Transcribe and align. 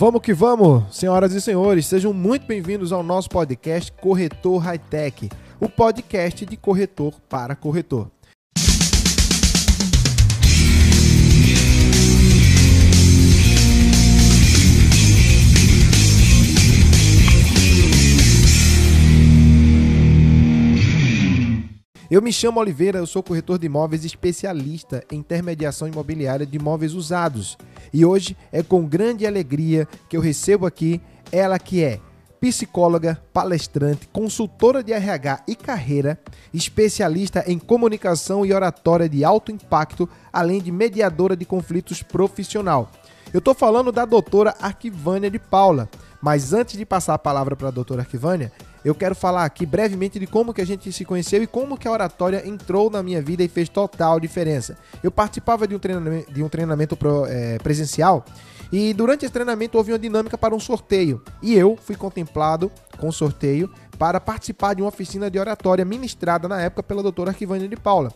Vamos 0.00 0.22
que 0.22 0.32
vamos, 0.32 0.96
senhoras 0.96 1.34
e 1.34 1.42
senhores, 1.42 1.84
sejam 1.84 2.14
muito 2.14 2.46
bem-vindos 2.46 2.90
ao 2.90 3.02
nosso 3.02 3.28
podcast 3.28 3.92
Corretor 3.92 4.56
High 4.56 4.78
Tech, 4.78 5.28
o 5.60 5.68
podcast 5.68 6.46
de 6.46 6.56
corretor 6.56 7.20
para 7.28 7.54
corretor. 7.54 8.10
Eu 22.10 22.20
me 22.20 22.32
chamo 22.32 22.58
Oliveira, 22.58 22.98
eu 22.98 23.06
sou 23.06 23.22
corretor 23.22 23.56
de 23.56 23.66
imóveis 23.66 24.04
especialista 24.04 25.04
em 25.12 25.18
intermediação 25.18 25.86
imobiliária 25.86 26.44
de 26.44 26.56
imóveis 26.56 26.92
usados. 26.92 27.56
E 27.92 28.04
hoje 28.04 28.36
é 28.50 28.64
com 28.64 28.84
grande 28.84 29.24
alegria 29.24 29.86
que 30.08 30.16
eu 30.16 30.20
recebo 30.20 30.66
aqui 30.66 31.00
ela 31.30 31.56
que 31.56 31.84
é 31.84 32.00
psicóloga, 32.40 33.22
palestrante, 33.32 34.08
consultora 34.12 34.82
de 34.82 34.92
RH 34.92 35.44
e 35.46 35.54
carreira, 35.54 36.18
especialista 36.52 37.44
em 37.46 37.60
comunicação 37.60 38.44
e 38.44 38.52
oratória 38.52 39.08
de 39.08 39.24
alto 39.24 39.52
impacto, 39.52 40.08
além 40.32 40.60
de 40.60 40.72
mediadora 40.72 41.36
de 41.36 41.44
conflitos 41.44 42.02
profissional. 42.02 42.90
Eu 43.32 43.38
estou 43.38 43.54
falando 43.54 43.92
da 43.92 44.04
doutora 44.04 44.56
Arquivânia 44.60 45.30
de 45.30 45.38
Paula. 45.38 45.88
Mas 46.20 46.52
antes 46.52 46.76
de 46.76 46.84
passar 46.84 47.14
a 47.14 47.18
palavra 47.18 47.56
para 47.56 47.68
a 47.68 47.70
doutora 47.70 48.02
Arquivânia, 48.02 48.52
eu 48.84 48.94
quero 48.94 49.14
falar 49.14 49.44
aqui 49.44 49.66
brevemente 49.66 50.18
de 50.18 50.26
como 50.26 50.54
que 50.54 50.60
a 50.60 50.66
gente 50.66 50.90
se 50.92 51.04
conheceu 51.04 51.42
e 51.42 51.46
como 51.46 51.76
que 51.76 51.86
a 51.86 51.90
oratória 51.90 52.46
entrou 52.46 52.90
na 52.90 53.02
minha 53.02 53.20
vida 53.20 53.42
e 53.42 53.48
fez 53.48 53.68
total 53.68 54.18
diferença. 54.18 54.76
Eu 55.02 55.10
participava 55.10 55.66
de 55.66 55.74
um 55.74 55.78
treinamento, 55.78 56.32
de 56.32 56.42
um 56.42 56.48
treinamento 56.48 56.96
pro, 56.96 57.26
é, 57.26 57.58
presencial 57.58 58.24
e 58.72 58.94
durante 58.94 59.24
esse 59.24 59.32
treinamento 59.32 59.76
houve 59.76 59.92
uma 59.92 59.98
dinâmica 59.98 60.38
para 60.38 60.54
um 60.54 60.60
sorteio. 60.60 61.22
E 61.42 61.54
eu 61.54 61.76
fui 61.76 61.96
contemplado 61.96 62.70
com 62.98 63.10
sorteio 63.10 63.70
para 63.98 64.20
participar 64.20 64.74
de 64.74 64.82
uma 64.82 64.88
oficina 64.88 65.30
de 65.30 65.38
oratória 65.38 65.84
ministrada 65.84 66.48
na 66.48 66.60
época 66.60 66.82
pela 66.82 67.02
doutora 67.02 67.30
Arquivânia 67.30 67.68
de 67.68 67.76
Paula. 67.76 68.12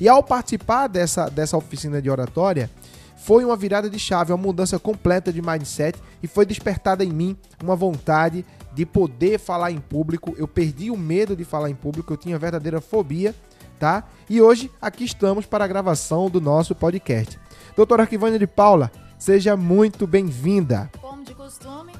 E 0.00 0.08
ao 0.08 0.22
participar 0.22 0.88
dessa, 0.88 1.28
dessa 1.28 1.56
oficina 1.56 2.02
de 2.02 2.10
oratória, 2.10 2.70
foi 3.16 3.44
uma 3.44 3.56
virada 3.56 3.88
de 3.88 3.98
chave, 3.98 4.32
uma 4.32 4.38
mudança 4.38 4.78
completa 4.78 5.32
de 5.32 5.40
mindset 5.40 5.98
e 6.22 6.26
foi 6.26 6.44
despertada 6.44 7.02
em 7.02 7.10
mim 7.10 7.36
uma 7.62 7.74
vontade 7.74 8.44
de 8.74 8.84
poder 8.84 9.38
falar 9.38 9.70
em 9.70 9.78
público. 9.80 10.34
Eu 10.36 10.48
perdi 10.48 10.90
o 10.90 10.96
medo 10.96 11.36
de 11.36 11.44
falar 11.44 11.70
em 11.70 11.74
público, 11.74 12.12
eu 12.12 12.16
tinha 12.16 12.38
verdadeira 12.38 12.80
fobia, 12.80 13.34
tá? 13.78 14.04
E 14.28 14.42
hoje 14.42 14.70
aqui 14.82 15.04
estamos 15.04 15.46
para 15.46 15.64
a 15.64 15.68
gravação 15.68 16.28
do 16.28 16.40
nosso 16.40 16.74
podcast. 16.74 17.38
Doutora 17.76 18.02
Arquivânia 18.02 18.38
de 18.38 18.46
Paula, 18.46 18.90
seja 19.18 19.56
muito 19.56 20.06
bem-vinda. 20.06 20.90
Como 21.00 21.24
de 21.24 21.34
costume, 21.34 21.92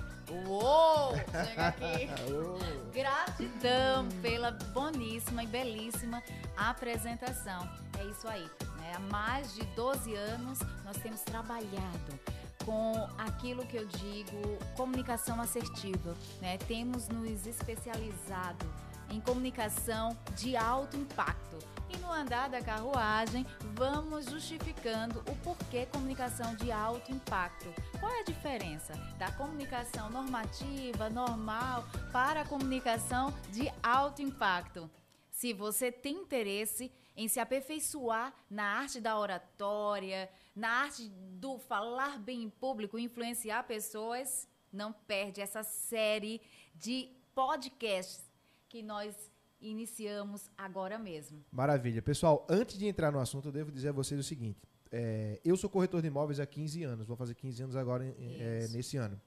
uou! 0.47 1.15
Chega 1.47 1.69
aqui. 1.69 2.11
Gratidão 2.95 4.07
pela 4.23 4.53
boníssima 4.73 5.43
e 5.43 5.47
belíssima 5.49 6.23
apresentação. 6.57 7.69
É 7.99 8.05
isso 8.05 8.29
aí. 8.29 8.47
Né? 8.79 8.93
Há 8.95 9.01
mais 9.01 9.53
de 9.55 9.65
12 9.75 10.15
anos 10.15 10.61
nós 10.85 10.97
temos 10.99 11.21
trabalhado 11.23 12.21
com 12.65 13.09
aquilo 13.19 13.67
que 13.67 13.77
eu 13.77 13.87
digo 13.87 14.59
comunicação 14.77 15.41
assertiva. 15.41 16.15
Né? 16.41 16.59
Temos 16.59 17.09
nos 17.09 17.47
especializado 17.47 18.67
em 19.11 19.21
comunicação 19.21 20.17
de 20.37 20.57
alto 20.57 20.97
impacto. 20.97 21.59
E 21.89 21.97
no 21.99 22.11
andar 22.11 22.49
da 22.49 22.61
carruagem, 22.61 23.47
vamos 23.75 24.27
justificando 24.27 25.21
o 25.21 25.37
porquê 25.37 25.87
comunicação 25.87 26.55
de 26.57 26.73
alto 26.73 27.13
impacto. 27.13 27.67
Qual 28.01 28.11
é 28.11 28.21
a 28.21 28.25
diferença 28.25 28.95
da 29.19 29.31
comunicação 29.33 30.11
normativa, 30.11 31.09
normal, 31.11 31.85
para 32.13 32.41
a 32.41 32.45
comunicação 32.45 33.33
de 33.53 33.71
alto 33.83 34.23
impacto? 34.23 34.91
Se 35.31 35.53
você 35.53 35.93
tem 35.93 36.17
interesse 36.17 36.91
em 37.17 37.29
se 37.29 37.39
aperfeiçoar 37.39 38.33
na 38.51 38.65
arte 38.65 39.01
da 39.01 39.19
oratória, 39.19 40.29
na 40.55 40.69
arte 40.69 41.09
do 41.45 41.59
falar 41.59 42.19
bem 42.19 42.45
em 42.45 42.49
público, 42.49 42.99
influenciar 42.99 43.65
pessoas, 43.65 44.49
não 44.73 44.95
perde 44.95 45.43
essa 45.43 45.63
série 45.63 46.41
de 46.75 47.11
podcasts 47.35 48.25
que 48.67 48.83
nós 48.83 49.15
iniciamos 49.61 50.51
agora 50.57 50.99
mesmo. 50.99 51.45
Maravilha. 51.53 52.01
Pessoal, 52.01 52.47
antes 52.49 52.79
de 52.79 52.87
entrar 52.87 53.13
no 53.13 53.19
assunto, 53.19 53.49
eu 53.49 53.53
devo 53.53 53.71
dizer 53.71 53.91
a 53.91 53.93
vocês 53.93 54.19
o 54.19 54.23
seguinte. 54.23 54.59
É, 54.91 55.39
eu 55.45 55.55
sou 55.55 55.69
corretor 55.69 56.01
de 56.01 56.09
imóveis 56.09 56.41
há 56.41 56.47
15 56.47 56.83
anos, 56.83 57.07
vou 57.07 57.17
fazer 57.17 57.35
15 57.35 57.63
anos 57.65 57.77
agora 57.77 58.07
é, 58.07 58.67
nesse 58.69 58.97
ano. 58.97 59.21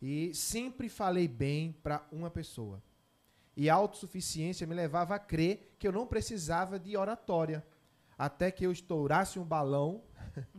E 0.00 0.34
sempre 0.34 0.88
falei 0.88 1.28
bem 1.28 1.70
para 1.80 2.04
uma 2.10 2.28
pessoa. 2.28 2.82
E 3.56 3.70
a 3.70 3.74
autossuficiência 3.74 4.66
me 4.66 4.74
levava 4.74 5.14
a 5.14 5.18
crer 5.20 5.76
que 5.78 5.86
eu 5.86 5.92
não 5.92 6.08
precisava 6.08 6.76
de 6.76 6.96
oratória. 6.96 7.64
Até 8.18 8.50
que 8.50 8.64
eu 8.64 8.72
estourasse 8.72 9.38
um 9.38 9.44
balão 9.44 10.02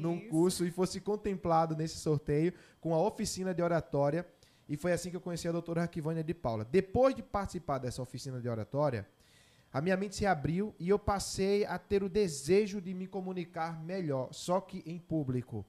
num 0.00 0.28
curso 0.28 0.64
e 0.64 0.70
fosse 0.70 1.00
contemplado 1.00 1.76
nesse 1.76 1.98
sorteio 1.98 2.52
com 2.80 2.94
a 2.94 3.00
oficina 3.00 3.54
de 3.54 3.62
oratória. 3.62 4.26
E 4.68 4.76
foi 4.76 4.92
assim 4.92 5.10
que 5.10 5.16
eu 5.16 5.20
conheci 5.20 5.48
a 5.48 5.52
doutora 5.52 5.82
Arquivânia 5.82 6.22
de 6.22 6.34
Paula. 6.34 6.64
Depois 6.64 7.14
de 7.14 7.22
participar 7.22 7.78
dessa 7.78 8.02
oficina 8.02 8.40
de 8.40 8.48
oratória, 8.48 9.08
a 9.72 9.80
minha 9.80 9.96
mente 9.96 10.16
se 10.16 10.26
abriu 10.26 10.74
e 10.78 10.88
eu 10.88 10.98
passei 10.98 11.64
a 11.64 11.78
ter 11.78 12.02
o 12.02 12.08
desejo 12.08 12.80
de 12.80 12.94
me 12.94 13.06
comunicar 13.06 13.82
melhor, 13.82 14.32
só 14.32 14.60
que 14.60 14.82
em 14.86 14.98
público. 14.98 15.64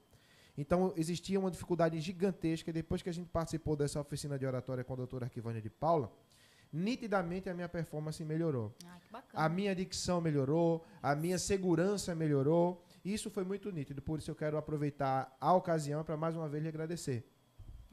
Então 0.56 0.92
existia 0.96 1.38
uma 1.38 1.50
dificuldade 1.50 1.98
gigantesca. 2.00 2.72
Depois 2.72 3.02
que 3.02 3.08
a 3.08 3.12
gente 3.12 3.28
participou 3.28 3.76
dessa 3.76 4.00
oficina 4.00 4.38
de 4.38 4.44
oratória 4.44 4.84
com 4.84 4.92
a 4.92 4.96
doutora 4.96 5.26
Arquivânia 5.26 5.60
de 5.60 5.70
Paula, 5.70 6.12
nitidamente 6.72 7.48
a 7.48 7.54
minha 7.54 7.68
performance 7.68 8.24
melhorou. 8.24 8.74
Ai, 8.86 9.00
a 9.34 9.48
minha 9.48 9.74
dicção 9.74 10.20
melhorou, 10.20 10.84
a 11.02 11.14
minha 11.14 11.38
segurança 11.38 12.14
melhorou. 12.14 12.84
Isso 13.04 13.30
foi 13.30 13.44
muito 13.44 13.70
nítido, 13.70 14.02
por 14.02 14.18
isso 14.18 14.30
eu 14.30 14.34
quero 14.34 14.56
aproveitar 14.56 15.34
a 15.40 15.54
ocasião 15.54 16.04
para 16.04 16.16
mais 16.16 16.36
uma 16.36 16.48
vez 16.48 16.62
lhe 16.62 16.68
agradecer. 16.68 17.24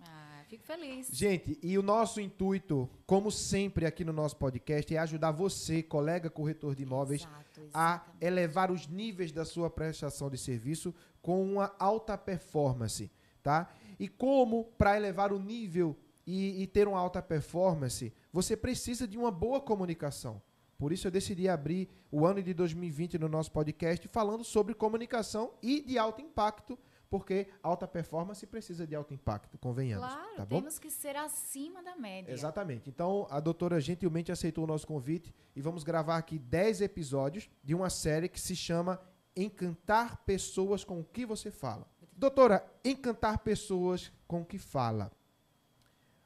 Ah, 0.02 0.44
fico 0.48 0.64
feliz. 0.64 1.10
Gente, 1.12 1.58
e 1.64 1.78
o 1.78 1.82
nosso 1.82 2.20
intuito, 2.20 2.90
como 3.06 3.32
sempre 3.32 3.86
aqui 3.86 4.04
no 4.04 4.14
nosso 4.14 4.36
podcast, 4.36 4.94
é 4.94 4.98
ajudar 5.00 5.32
você, 5.32 5.82
colega 5.82 6.30
corretor 6.30 6.76
de 6.76 6.84
imóveis, 6.84 7.22
Exato, 7.22 7.70
a 7.74 8.06
elevar 8.22 8.70
os 8.72 8.88
níveis 8.88 9.32
da 9.32 9.46
sua 9.46 9.70
prestação 9.70 10.30
de 10.30 10.38
serviço 10.38 10.94
com 11.22 11.44
uma 11.44 11.74
alta 11.80 12.18
performance, 12.18 13.10
tá? 13.42 13.70
E 14.00 14.08
como 14.08 14.66
para 14.78 14.96
elevar 14.96 15.34
o 15.34 15.40
nível 15.40 15.98
e, 16.28 16.62
e 16.62 16.68
ter 16.68 16.90
uma 16.90 17.00
alta 17.00 17.22
performance, 17.22 18.14
você 18.34 18.58
precisa 18.58 19.08
de 19.08 19.18
uma 19.18 19.32
boa 19.32 19.62
comunicação. 19.62 20.42
Por 20.78 20.92
isso 20.92 21.08
eu 21.08 21.12
decidi 21.12 21.48
abrir 21.48 21.90
o 22.12 22.26
ano 22.26 22.44
de 22.44 22.54
2020 22.54 23.18
no 23.18 23.30
nosso 23.30 23.52
podcast 23.52 24.06
falando 24.10 24.44
sobre 24.44 24.76
comunicação 24.76 25.54
e 25.64 25.82
de 25.82 25.98
alto 25.98 26.22
impacto, 26.22 26.78
porque 27.10 27.48
alta 27.64 27.88
performance 27.88 28.46
precisa 28.46 28.86
de 28.86 28.94
alto 28.94 29.14
impacto, 29.14 29.58
convenhamos. 29.58 30.06
Claro, 30.06 30.36
tá 30.36 30.46
temos 30.46 30.78
que 30.78 30.92
ser 30.92 31.16
acima 31.16 31.82
da 31.82 31.96
média. 31.96 32.32
Exatamente. 32.32 32.90
Então 32.90 33.26
a 33.32 33.40
doutora 33.40 33.80
gentilmente 33.80 34.32
aceitou 34.32 34.66
o 34.66 34.68
nosso 34.68 34.86
convite 34.86 35.34
e 35.56 35.62
vamos 35.62 35.84
gravar 35.84 36.18
aqui 36.18 36.38
10 36.38 36.82
episódios 36.82 37.50
de 37.64 37.74
uma 37.74 37.90
série 37.90 38.28
que 38.28 38.40
se 38.40 38.56
chama 38.56 39.00
Encantar 39.36 40.18
Pessoas 40.26 40.84
com 40.84 41.00
o 41.00 41.04
que 41.04 41.26
você 41.26 41.50
fala. 41.50 41.88
Doutora, 42.18 42.66
encantar 42.84 43.40
pessoas 43.40 44.12
com 44.28 44.42
o 44.42 44.46
que 44.46 44.58
fala. 44.58 45.12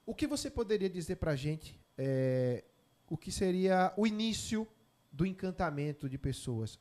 O 0.05 0.15
que 0.15 0.27
você 0.27 0.49
poderia 0.49 0.89
dizer 0.89 1.17
para 1.17 1.31
a 1.31 1.35
gente 1.35 1.79
é, 1.97 2.63
o 3.09 3.17
que 3.17 3.31
seria 3.31 3.93
o 3.97 4.07
início 4.07 4.67
do 5.11 5.25
encantamento 5.25 6.07
de 6.07 6.17
pessoas. 6.17 6.79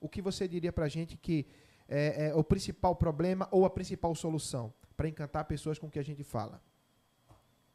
O 0.00 0.08
que 0.08 0.22
você 0.22 0.46
diria 0.46 0.72
para 0.72 0.84
a 0.84 0.88
gente 0.88 1.16
que 1.16 1.46
é, 1.88 2.28
é, 2.28 2.34
o 2.34 2.44
principal 2.44 2.94
problema 2.94 3.48
ou 3.50 3.64
a 3.64 3.70
principal 3.70 4.14
solução 4.14 4.72
para 4.96 5.08
encantar 5.08 5.44
pessoas 5.44 5.78
com 5.78 5.90
que 5.90 5.98
a 5.98 6.04
gente 6.04 6.22
fala? 6.22 6.62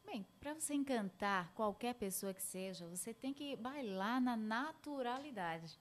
Bem, 0.05 0.25
para 0.39 0.53
você 0.53 0.73
encantar 0.73 1.51
qualquer 1.53 1.95
pessoa 1.95 2.33
que 2.33 2.41
seja, 2.41 2.87
você 2.87 3.13
tem 3.13 3.33
que 3.33 3.55
bailar 3.57 4.21
na 4.21 4.37
naturalidade. 4.37 5.77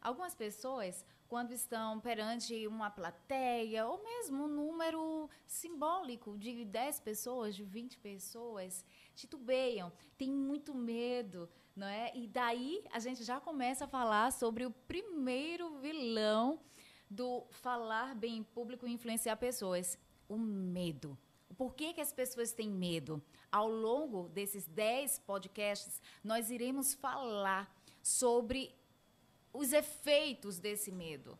Algumas 0.00 0.34
pessoas, 0.34 1.04
quando 1.28 1.52
estão 1.52 2.00
perante 2.00 2.66
uma 2.66 2.90
plateia, 2.90 3.86
ou 3.86 4.02
mesmo 4.02 4.44
um 4.44 4.48
número 4.48 5.28
simbólico 5.46 6.38
de 6.38 6.64
10 6.64 7.00
pessoas, 7.00 7.54
de 7.54 7.64
20 7.64 7.98
pessoas, 7.98 8.84
titubeiam, 9.14 9.92
têm 10.16 10.32
muito 10.32 10.74
medo, 10.74 11.48
não 11.76 11.86
é? 11.86 12.10
E 12.16 12.26
daí 12.26 12.82
a 12.90 12.98
gente 12.98 13.22
já 13.22 13.38
começa 13.38 13.84
a 13.84 13.88
falar 13.88 14.32
sobre 14.32 14.64
o 14.64 14.70
primeiro 14.70 15.78
vilão 15.78 16.60
do 17.10 17.46
falar 17.50 18.14
bem 18.14 18.38
em 18.38 18.42
público 18.42 18.86
e 18.86 18.92
influenciar 18.92 19.36
pessoas, 19.36 19.98
o 20.28 20.38
medo. 20.38 21.16
Por 21.56 21.74
que, 21.74 21.92
que 21.92 22.00
as 22.00 22.12
pessoas 22.12 22.52
têm 22.52 22.70
medo? 22.70 23.22
Ao 23.50 23.68
longo 23.68 24.28
desses 24.28 24.66
10 24.66 25.18
podcasts, 25.20 26.00
nós 26.22 26.50
iremos 26.50 26.94
falar 26.94 27.74
sobre 28.02 28.74
os 29.52 29.72
efeitos 29.72 30.58
desse 30.58 30.90
medo, 30.92 31.38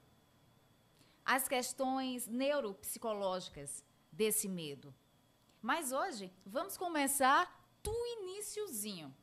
as 1.25 1.47
questões 1.49 2.27
neuropsicológicas 2.27 3.85
desse 4.11 4.49
medo 4.49 4.95
Mas 5.61 5.93
hoje 5.93 6.33
vamos 6.47 6.77
começar 6.77 7.55
do 7.83 7.93
iníciozinho. 8.19 9.15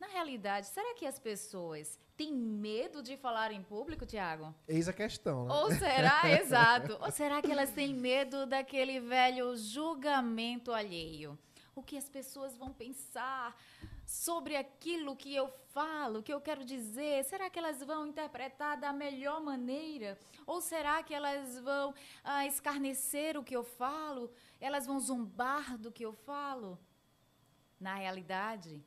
Na 0.00 0.06
realidade, 0.08 0.66
será 0.66 0.94
que 0.94 1.06
as 1.06 1.18
pessoas 1.18 1.98
têm 2.16 2.32
medo 2.32 3.02
de 3.02 3.16
falar 3.16 3.50
em 3.52 3.62
público, 3.62 4.06
Tiago? 4.06 4.54
Eis 4.68 4.88
a 4.88 4.92
questão, 4.92 5.46
né? 5.46 5.54
Ou 5.54 5.70
será, 5.72 6.22
exato, 6.40 6.96
ou 7.00 7.10
será 7.10 7.40
que 7.42 7.50
elas 7.50 7.70
têm 7.70 7.94
medo 7.94 8.46
daquele 8.46 9.00
velho 9.00 9.56
julgamento 9.56 10.72
alheio? 10.72 11.38
O 11.74 11.82
que 11.82 11.96
as 11.96 12.08
pessoas 12.08 12.56
vão 12.56 12.72
pensar 12.72 13.54
sobre 14.06 14.56
aquilo 14.56 15.16
que 15.16 15.34
eu 15.34 15.48
falo, 15.74 16.22
que 16.22 16.32
eu 16.32 16.40
quero 16.40 16.64
dizer? 16.64 17.24
Será 17.24 17.50
que 17.50 17.58
elas 17.58 17.82
vão 17.82 18.06
interpretar 18.06 18.78
da 18.78 18.92
melhor 18.92 19.40
maneira? 19.42 20.16
Ou 20.46 20.60
será 20.60 21.02
que 21.02 21.12
elas 21.12 21.58
vão 21.58 21.92
ah, 22.22 22.46
escarnecer 22.46 23.36
o 23.36 23.42
que 23.42 23.54
eu 23.54 23.64
falo? 23.64 24.30
Elas 24.60 24.86
vão 24.86 25.00
zombar 25.00 25.76
do 25.76 25.90
que 25.90 26.04
eu 26.04 26.12
falo? 26.12 26.78
Na 27.80 27.96
realidade, 27.96 28.82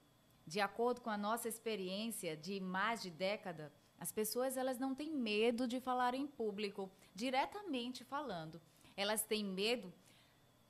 de 0.48 0.62
acordo 0.62 1.02
com 1.02 1.10
a 1.10 1.18
nossa 1.18 1.50
experiência 1.50 2.36
de 2.36 2.60
mais 2.62 3.02
de 3.02 3.12
década, 3.12 3.72
as 4.00 4.12
pessoas 4.12 4.56
elas 4.56 4.80
não 4.80 4.96
têm 4.96 5.14
medo 5.14 5.68
de 5.68 5.82
falar 5.82 6.16
em 6.16 6.26
público, 6.26 6.90
diretamente 7.14 8.06
falando. 8.06 8.62
Elas 8.96 9.24
têm 9.24 9.44
medo 9.44 9.94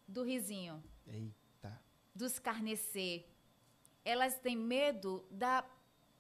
do 0.07 0.23
risinho. 0.23 0.83
Eita. 1.07 1.79
Do 2.15 2.25
escarnecer. 2.25 3.25
Elas 4.03 4.37
têm 4.39 4.55
medo 4.55 5.25
da 5.29 5.63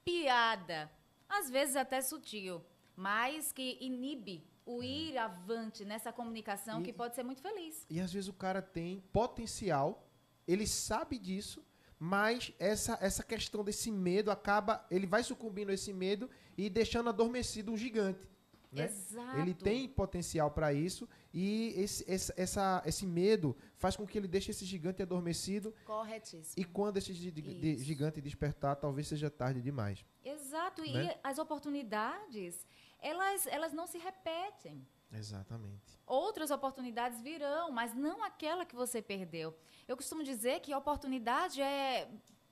piada, 0.05 0.91
às 1.27 1.49
vezes 1.49 1.75
até 1.75 2.01
sutil, 2.01 2.63
mas 2.95 3.51
que 3.51 3.77
inibe 3.79 4.43
o 4.65 4.83
ir 4.83 5.17
avante 5.17 5.83
nessa 5.83 6.11
comunicação 6.13 6.81
E- 6.81 6.83
que 6.83 6.93
pode 6.93 7.15
ser 7.15 7.23
muito 7.23 7.41
feliz. 7.41 7.85
E 7.89 7.99
às 7.99 8.13
vezes 8.13 8.29
o 8.29 8.33
cara 8.33 8.61
tem 8.61 9.01
potencial, 9.11 10.07
ele 10.47 10.67
sabe 10.67 11.17
disso, 11.17 11.63
mas 11.97 12.53
essa, 12.59 12.97
essa 13.01 13.23
questão 13.23 13.63
desse 13.63 13.91
medo 13.91 14.31
acaba, 14.31 14.85
ele 14.89 15.05
vai 15.07 15.23
sucumbindo 15.23 15.69
a 15.69 15.73
esse 15.73 15.91
medo 15.91 16.29
e 16.57 16.69
deixando 16.69 17.09
adormecido 17.09 17.71
um 17.71 17.77
gigante. 17.77 18.28
Né? 18.71 18.85
Exato. 18.85 19.39
Ele 19.39 19.53
tem 19.55 19.87
potencial 19.89 20.51
para 20.51 20.71
isso 20.71 21.09
e 21.33 21.73
esse, 21.75 22.05
esse, 22.07 22.31
essa, 22.37 22.83
esse 22.85 23.03
medo 23.05 23.57
faz 23.75 23.95
com 23.95 24.05
que 24.05 24.15
ele 24.15 24.27
deixe 24.27 24.51
esse 24.51 24.63
gigante 24.63 25.01
adormecido 25.01 25.73
Corretíssimo. 25.85 26.53
e 26.55 26.63
quando 26.63 26.97
esse 26.97 27.11
de- 27.11 27.71
Isso. 27.73 27.83
gigante 27.83 28.21
despertar, 28.21 28.75
talvez 28.75 29.07
seja 29.07 29.27
tarde 29.29 29.59
demais. 29.59 30.05
Exato. 30.23 30.83
Né? 30.83 31.15
E 31.15 31.19
as 31.23 31.39
oportunidades, 31.39 32.63
elas, 32.99 33.47
elas 33.47 33.73
não 33.73 33.87
se 33.87 33.97
repetem. 33.97 34.85
Exatamente. 35.11 35.99
Outras 36.05 36.51
oportunidades 36.51 37.19
virão, 37.21 37.71
mas 37.71 37.95
não 37.95 38.23
aquela 38.23 38.65
que 38.65 38.75
você 38.75 39.01
perdeu. 39.01 39.55
Eu 39.87 39.97
costumo 39.97 40.23
dizer 40.23 40.59
que 40.59 40.71
a 40.71 40.77
oportunidade 40.77 41.59
é 41.59 42.07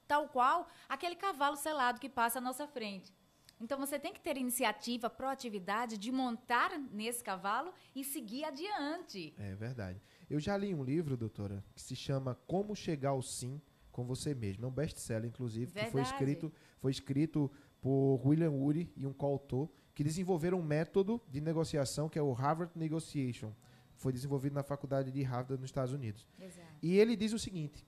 tal 0.08 0.28
qual 0.30 0.68
aquele 0.90 1.16
cavalo 1.16 1.56
selado 1.58 2.00
que 2.00 2.10
passa 2.10 2.40
à 2.40 2.42
nossa 2.42 2.66
frente. 2.68 3.14
Então 3.60 3.80
você 3.80 3.98
tem 4.00 4.14
que 4.14 4.22
ter 4.22 4.38
iniciativa, 4.38 5.10
proatividade 5.10 5.98
de 5.98 6.12
montar 6.12 6.78
nesse 6.92 7.24
cavalo 7.24 7.74
e 7.96 8.04
seguir 8.04 8.44
adiante. 8.44 9.34
É 9.38 9.56
verdade. 9.56 10.02
Eu 10.30 10.40
já 10.40 10.56
li 10.56 10.74
um 10.74 10.84
livro, 10.84 11.18
doutora, 11.18 11.64
que 11.74 11.82
se 11.82 11.96
chama 11.96 12.36
Como 12.46 12.76
Chegar 12.76 13.10
ao 13.10 13.22
Sim 13.22 13.62
com 13.92 14.06
Você 14.06 14.36
Mesmo. 14.36 14.66
É 14.66 14.68
um 14.68 14.72
best-seller, 14.72 15.28
inclusive, 15.28 15.72
que 15.72 15.80
foi 15.80 16.02
Verdade. 16.02 16.10
escrito, 16.10 16.54
foi 16.80 16.92
escrito 16.92 17.52
por 17.82 18.22
William 18.24 18.52
Ury 18.52 18.92
e 18.96 19.08
um 19.08 19.14
coautor 19.14 19.70
que 19.96 20.04
desenvolveram 20.04 20.60
um 20.60 20.64
método 20.64 21.20
de 21.28 21.42
negociação 21.42 22.08
que 22.08 22.20
é 22.20 22.22
o 22.22 22.32
Harvard 22.32 22.72
Negotiation. 22.76 23.52
Foi 23.96 24.14
desenvolvido 24.14 24.54
na 24.54 24.62
faculdade 24.62 25.12
de 25.12 25.24
Harvard 25.24 25.60
nos 25.60 25.70
Estados 25.70 25.92
Unidos. 25.92 26.28
Exato. 26.40 26.68
E 26.84 26.96
ele 27.00 27.16
diz 27.16 27.34
o 27.34 27.40
seguinte, 27.40 27.84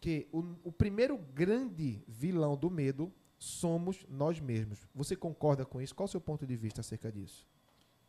que 0.00 0.26
o, 0.32 0.56
o 0.64 0.72
primeiro 0.72 1.18
grande 1.18 2.02
vilão 2.08 2.56
do 2.56 2.70
medo 2.70 3.12
somos 3.42 4.06
nós 4.08 4.38
mesmos. 4.38 4.86
Você 4.94 5.16
concorda 5.16 5.66
com 5.66 5.80
isso? 5.80 5.94
Qual 5.94 6.04
o 6.04 6.08
seu 6.08 6.20
ponto 6.20 6.46
de 6.46 6.56
vista 6.56 6.80
acerca 6.80 7.10
disso? 7.10 7.44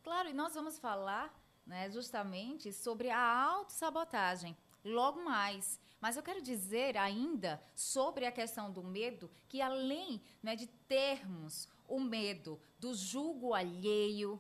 Claro, 0.04 0.30
e 0.30 0.34
nós 0.34 0.54
vamos 0.54 0.78
falar 0.78 1.34
né, 1.66 1.90
justamente 1.90 2.72
sobre 2.72 3.10
a 3.10 3.20
autossabotagem. 3.20 4.56
Logo 4.86 5.24
mais. 5.24 5.80
Mas 6.00 6.16
eu 6.16 6.22
quero 6.22 6.42
dizer 6.42 6.98
ainda 6.98 7.60
sobre 7.74 8.28
a 8.28 8.32
questão 8.32 8.72
do 8.72 8.84
medo, 8.84 9.32
que 9.48 9.60
além 9.60 10.22
né, 10.42 10.56
de 10.56 10.68
termos 10.68 11.68
o 11.88 12.00
medo 12.00 12.60
do 12.78 12.94
julgo 12.94 13.56
alheio, 13.56 14.40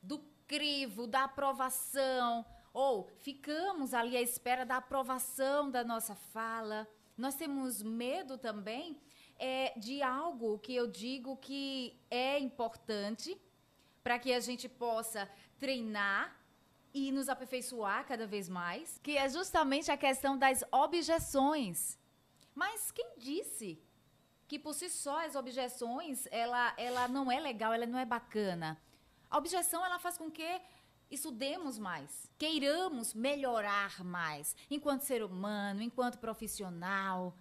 do 0.00 0.20
crivo, 0.46 1.08
da 1.08 1.24
aprovação, 1.24 2.46
ou 2.72 3.08
ficamos 3.18 3.92
ali 3.92 4.16
à 4.16 4.22
espera 4.22 4.64
da 4.64 4.76
aprovação 4.76 5.70
da 5.70 5.82
nossa 5.82 6.14
fala, 6.14 6.86
nós 7.16 7.34
temos 7.34 7.82
medo 7.82 8.38
também 8.38 9.00
é, 9.42 9.72
de 9.76 10.00
algo 10.02 10.60
que 10.60 10.72
eu 10.72 10.86
digo 10.86 11.36
que 11.36 11.98
é 12.08 12.38
importante 12.38 13.36
para 14.00 14.16
que 14.16 14.32
a 14.32 14.38
gente 14.38 14.68
possa 14.68 15.28
treinar 15.58 16.40
e 16.94 17.10
nos 17.10 17.28
aperfeiçoar 17.28 18.06
cada 18.06 18.24
vez 18.24 18.48
mais, 18.48 19.00
que 19.02 19.16
é 19.16 19.28
justamente 19.28 19.90
a 19.90 19.96
questão 19.96 20.38
das 20.38 20.62
objeções. 20.70 21.98
Mas 22.54 22.92
quem 22.92 23.18
disse 23.18 23.82
que 24.46 24.60
por 24.60 24.74
si 24.74 24.88
só 24.88 25.24
as 25.26 25.34
objeções 25.34 26.28
ela, 26.30 26.72
ela 26.76 27.08
não 27.08 27.32
é 27.32 27.40
legal, 27.40 27.72
ela 27.72 27.86
não 27.86 27.98
é 27.98 28.04
bacana? 28.04 28.80
A 29.28 29.38
objeção 29.38 29.84
ela 29.84 29.98
faz 29.98 30.16
com 30.16 30.30
que 30.30 30.60
estudemos 31.10 31.80
mais, 31.80 32.30
queiramos 32.38 33.12
melhorar 33.12 34.04
mais, 34.04 34.54
enquanto 34.70 35.02
ser 35.02 35.24
humano, 35.24 35.82
enquanto 35.82 36.18
profissional. 36.18 37.36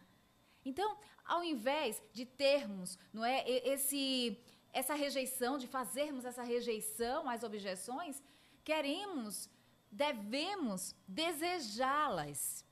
Então, 0.65 0.97
ao 1.25 1.43
invés 1.43 2.01
de 2.13 2.25
termos, 2.25 2.97
não 3.13 3.23
é, 3.25 3.43
esse 3.47 4.37
essa 4.73 4.93
rejeição, 4.95 5.57
de 5.57 5.67
fazermos 5.67 6.23
essa 6.23 6.43
rejeição 6.43 7.27
às 7.29 7.43
objeções, 7.43 8.21
queremos, 8.63 9.49
devemos 9.91 10.95
desejá-las. 11.05 12.63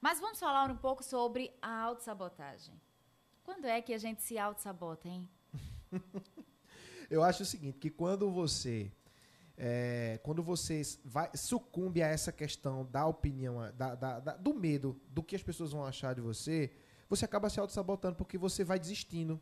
Mas 0.00 0.18
vamos 0.18 0.38
falar 0.38 0.70
um 0.70 0.76
pouco 0.76 1.02
sobre 1.04 1.52
a 1.60 1.82
autossabotagem. 1.82 2.74
Quando 3.44 3.66
é 3.66 3.82
que 3.82 3.92
a 3.92 3.98
gente 3.98 4.22
se 4.22 4.38
autossabota, 4.38 5.08
hein? 5.08 5.28
Eu 7.10 7.22
acho 7.22 7.42
o 7.42 7.46
seguinte, 7.46 7.78
que 7.78 7.90
quando 7.90 8.30
você 8.30 8.90
é, 9.58 10.18
quando 10.22 10.42
você 10.42 10.80
vai, 11.04 11.30
sucumbe 11.36 12.02
a 12.02 12.06
essa 12.08 12.32
questão 12.32 12.86
da 12.86 13.06
opinião, 13.06 13.56
da, 13.76 13.94
da- 13.94 14.18
da- 14.20 14.36
do 14.36 14.54
medo, 14.54 14.98
do 15.08 15.22
que 15.22 15.36
as 15.36 15.42
pessoas 15.42 15.72
vão 15.72 15.84
achar 15.84 16.14
de 16.14 16.22
você, 16.22 16.72
você 17.16 17.24
acaba 17.26 17.48
se 17.50 17.60
auto-sabotando 17.60 18.16
porque 18.16 18.38
você 18.38 18.64
vai 18.64 18.78
desistindo. 18.78 19.40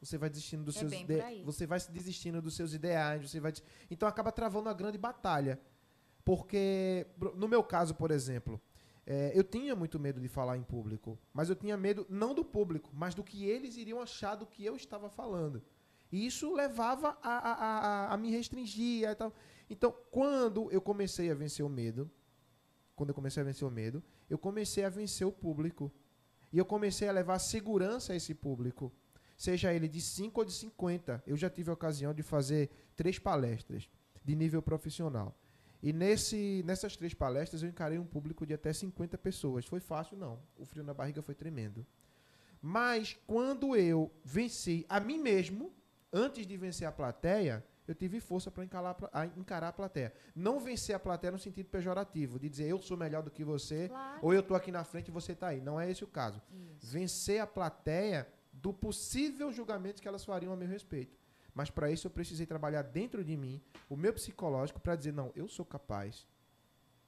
Você 0.00 0.16
vai 0.16 0.30
desistindo 0.30 0.64
dos 0.64 0.76
É 0.76 0.80
seus 0.80 0.92
ide- 0.92 1.14
você 1.44 1.66
vai 1.66 1.78
se 1.78 1.90
desistindo 1.92 2.40
dos 2.40 2.54
seus 2.56 2.72
ideais, 2.72 3.30
você 3.30 3.38
vai 3.38 3.52
então 3.90 4.08
acaba 4.08 4.32
travando 4.32 4.68
uma 4.68 4.74
grande 4.74 4.96
batalha. 4.96 5.60
Porque 6.24 7.06
no 7.36 7.46
meu 7.48 7.62
caso, 7.62 7.94
por 7.94 8.10
exemplo, 8.10 8.60
é, 9.06 9.32
eu 9.34 9.44
tinha 9.44 9.74
muito 9.76 9.98
medo 9.98 10.20
de 10.20 10.28
falar 10.28 10.56
em 10.56 10.62
público, 10.62 11.18
mas 11.32 11.48
eu 11.50 11.56
tinha 11.56 11.76
medo 11.76 12.06
não 12.08 12.34
do 12.34 12.44
público, 12.44 12.90
mas 12.94 13.14
do 13.14 13.22
que 13.24 13.44
eles 13.44 13.76
iriam 13.76 14.00
achar 14.00 14.34
do 14.36 14.46
que 14.46 14.64
eu 14.64 14.74
estava 14.76 15.08
falando. 15.10 15.62
E 16.12 16.26
isso 16.26 16.52
levava 16.54 17.16
a, 17.22 17.30
a, 17.50 17.52
a, 17.52 18.14
a 18.14 18.16
me 18.16 18.30
restringir 18.30 19.08
e 19.08 19.14
tal. 19.14 19.32
Então, 19.68 19.94
quando 20.10 20.70
eu 20.72 20.80
comecei 20.80 21.30
a 21.30 21.34
vencer 21.34 21.64
o 21.64 21.68
medo, 21.68 22.10
quando 22.96 23.10
eu 23.10 23.14
comecei 23.14 23.42
a 23.42 23.44
vencer 23.46 23.66
o 23.66 23.70
medo, 23.70 24.02
eu 24.28 24.38
comecei 24.38 24.84
a 24.84 24.88
vencer 24.88 25.26
o 25.26 25.32
público. 25.32 25.92
E 26.52 26.58
eu 26.58 26.64
comecei 26.64 27.08
a 27.08 27.12
levar 27.12 27.38
segurança 27.38 28.12
a 28.12 28.16
esse 28.16 28.34
público. 28.34 28.92
Seja 29.36 29.72
ele 29.72 29.88
de 29.88 30.00
5 30.00 30.40
ou 30.40 30.44
de 30.44 30.52
50. 30.52 31.22
Eu 31.26 31.36
já 31.36 31.48
tive 31.48 31.70
a 31.70 31.74
ocasião 31.74 32.12
de 32.12 32.22
fazer 32.22 32.70
três 32.96 33.18
palestras 33.18 33.88
de 34.24 34.34
nível 34.34 34.60
profissional. 34.60 35.34
E 35.82 35.92
nesse, 35.92 36.62
nessas 36.66 36.96
três 36.96 37.14
palestras 37.14 37.62
eu 37.62 37.68
encarei 37.68 37.98
um 37.98 38.04
público 38.04 38.44
de 38.44 38.52
até 38.52 38.72
50 38.72 39.16
pessoas. 39.16 39.64
Foi 39.64 39.80
fácil, 39.80 40.16
não. 40.16 40.38
O 40.58 40.64
frio 40.64 40.84
na 40.84 40.92
barriga 40.92 41.22
foi 41.22 41.34
tremendo. 41.34 41.86
Mas 42.60 43.18
quando 43.26 43.74
eu 43.74 44.12
venci 44.22 44.84
a 44.88 45.00
mim 45.00 45.18
mesmo, 45.18 45.72
antes 46.12 46.46
de 46.46 46.56
vencer 46.56 46.86
a 46.86 46.92
plateia, 46.92 47.64
eu 47.90 47.94
tive 47.94 48.20
força 48.20 48.50
para 48.50 48.64
encarar, 48.64 48.96
a- 49.12 49.26
encarar 49.26 49.68
a 49.68 49.72
plateia. 49.72 50.12
Não 50.34 50.60
vencer 50.60 50.94
a 50.94 50.98
plateia 50.98 51.30
no 51.32 51.38
sentido 51.38 51.66
pejorativo, 51.68 52.38
de 52.38 52.48
dizer 52.48 52.68
eu 52.68 52.80
sou 52.80 52.96
melhor 52.96 53.22
do 53.22 53.30
que 53.30 53.44
você, 53.44 53.88
Claro. 53.88 54.18
ou 54.22 54.32
eu 54.34 54.42
tô 54.42 54.54
aqui 54.54 54.70
na 54.72 54.84
frente 54.84 55.08
e 55.08 55.10
você 55.10 55.34
tá 55.34 55.48
aí. 55.48 55.60
Não 55.60 55.80
é 55.80 55.90
esse 55.90 56.04
o 56.04 56.06
caso. 56.06 56.40
Isso. 56.78 56.92
Vencer 56.92 57.40
a 57.40 57.46
plateia 57.46 58.26
do 58.52 58.72
possível 58.72 59.52
julgamento 59.52 60.00
que 60.02 60.08
elas 60.08 60.24
fariam 60.24 60.52
a 60.52 60.56
meu 60.56 60.68
respeito. 60.68 61.16
Mas 61.54 61.68
para 61.70 61.90
isso 61.90 62.06
eu 62.06 62.10
precisei 62.10 62.46
trabalhar 62.46 62.82
dentro 62.82 63.24
de 63.24 63.36
mim, 63.36 63.60
o 63.88 63.96
meu 63.96 64.12
psicológico, 64.12 64.78
para 64.80 64.94
dizer, 64.96 65.12
não, 65.12 65.32
eu 65.34 65.48
sou 65.48 65.64
capaz. 65.64 66.26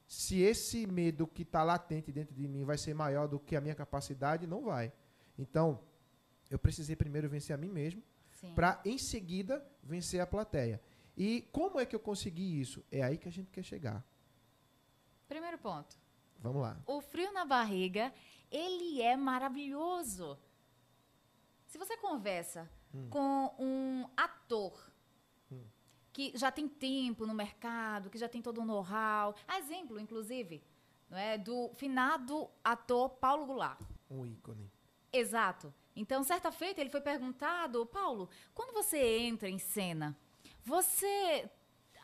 Se 0.07 0.41
esse 0.41 0.85
medo 0.85 1.25
que 1.25 1.43
está 1.43 1.63
latente 1.63 2.11
dentro 2.11 2.35
de 2.35 2.47
mim 2.47 2.63
vai 2.65 2.77
ser 2.77 2.93
maior 2.93 3.27
do 3.27 3.39
que 3.39 3.55
a 3.55 3.61
minha 3.61 3.73
capacidade, 3.73 4.45
não 4.45 4.63
vai. 4.63 4.91
Então, 5.39 5.79
eu 6.49 6.59
precisei 6.59 6.95
primeiro 6.95 7.29
vencer 7.29 7.53
a 7.53 7.57
mim 7.57 7.69
mesmo. 7.69 8.03
Para 8.55 8.81
em 8.85 8.97
seguida 8.97 9.65
vencer 9.81 10.21
a 10.21 10.27
plateia. 10.27 10.81
E 11.15 11.41
como 11.51 11.79
é 11.79 11.85
que 11.85 11.95
eu 11.95 11.99
consegui 11.99 12.59
isso? 12.59 12.83
É 12.91 13.03
aí 13.03 13.17
que 13.17 13.27
a 13.27 13.31
gente 13.31 13.51
quer 13.51 13.63
chegar. 13.63 14.03
Primeiro 15.27 15.57
ponto. 15.57 15.97
Vamos 16.39 16.61
lá. 16.61 16.77
O 16.85 17.01
frio 17.01 17.31
na 17.31 17.45
barriga, 17.45 18.13
ele 18.51 19.01
é 19.01 19.15
maravilhoso. 19.15 20.37
Se 21.67 21.77
você 21.77 21.95
conversa 21.97 22.69
hum. 22.93 23.09
com 23.09 23.55
um 23.57 24.05
ator 24.17 24.91
hum. 25.51 25.63
que 26.11 26.31
já 26.35 26.51
tem 26.51 26.67
tempo 26.67 27.25
no 27.25 27.33
mercado, 27.33 28.09
que 28.09 28.17
já 28.17 28.27
tem 28.27 28.41
todo 28.41 28.61
o 28.61 28.65
know-how, 28.65 29.35
exemplo, 29.57 29.99
inclusive, 29.99 30.63
não 31.09 31.17
é, 31.17 31.37
do 31.37 31.71
finado 31.75 32.49
ator 32.63 33.09
Paulo 33.09 33.45
Goulart. 33.45 33.79
Um 34.09 34.25
ícone. 34.25 34.69
Exato. 35.11 35.73
Então, 35.95 36.23
certa 36.23 36.51
feita, 36.51 36.81
ele 36.81 36.89
foi 36.89 37.01
perguntado, 37.01 37.85
Paulo, 37.85 38.29
quando 38.53 38.73
você 38.73 38.97
entra 39.19 39.49
em 39.49 39.59
cena, 39.59 40.17
você 40.63 41.49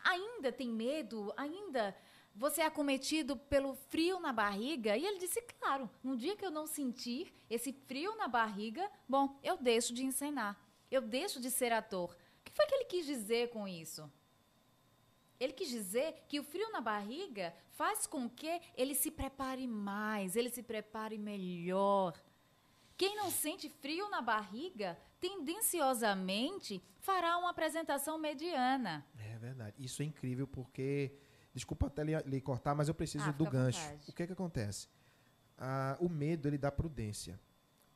ainda 0.04 0.52
tem 0.52 0.68
medo? 0.68 1.32
Ainda 1.36 1.96
você 2.34 2.62
é 2.62 2.66
acometido 2.66 3.36
pelo 3.36 3.74
frio 3.74 4.20
na 4.20 4.32
barriga? 4.32 4.96
E 4.96 5.04
ele 5.04 5.18
disse, 5.18 5.42
claro, 5.58 5.90
no 6.02 6.16
dia 6.16 6.36
que 6.36 6.44
eu 6.44 6.50
não 6.50 6.66
sentir 6.66 7.32
esse 7.48 7.72
frio 7.72 8.16
na 8.16 8.28
barriga, 8.28 8.88
bom, 9.08 9.38
eu 9.42 9.56
deixo 9.56 9.92
de 9.92 10.04
encenar. 10.04 10.58
Eu 10.90 11.02
deixo 11.02 11.40
de 11.40 11.50
ser 11.50 11.72
ator. 11.72 12.16
O 12.40 12.44
que 12.44 12.52
foi 12.52 12.66
que 12.66 12.74
ele 12.74 12.84
quis 12.84 13.06
dizer 13.06 13.50
com 13.50 13.66
isso? 13.66 14.10
Ele 15.38 15.52
quis 15.52 15.68
dizer 15.68 16.24
que 16.28 16.38
o 16.38 16.44
frio 16.44 16.70
na 16.70 16.80
barriga 16.80 17.54
faz 17.70 18.06
com 18.06 18.28
que 18.28 18.60
ele 18.76 18.94
se 18.94 19.10
prepare 19.10 19.66
mais, 19.66 20.36
ele 20.36 20.50
se 20.50 20.62
prepare 20.62 21.16
melhor. 21.16 22.14
Quem 23.00 23.16
não 23.16 23.30
sente 23.30 23.66
frio 23.66 24.10
na 24.10 24.20
barriga, 24.20 24.94
tendenciosamente 25.18 26.82
fará 26.98 27.38
uma 27.38 27.48
apresentação 27.48 28.18
mediana. 28.18 29.06
É 29.18 29.38
verdade. 29.38 29.74
Isso 29.78 30.02
é 30.02 30.04
incrível 30.04 30.46
porque. 30.46 31.10
Desculpa 31.54 31.86
até 31.86 32.04
lhe, 32.04 32.14
lhe 32.26 32.42
cortar, 32.42 32.74
mas 32.74 32.88
eu 32.88 32.94
preciso 32.94 33.30
ah, 33.30 33.32
do 33.32 33.48
gancho. 33.48 33.80
O 34.06 34.12
que 34.12 34.22
é 34.22 34.26
que 34.26 34.34
acontece? 34.34 34.86
Ah, 35.56 35.96
o 35.98 36.10
medo 36.10 36.46
ele 36.46 36.58
dá 36.58 36.70
prudência. 36.70 37.40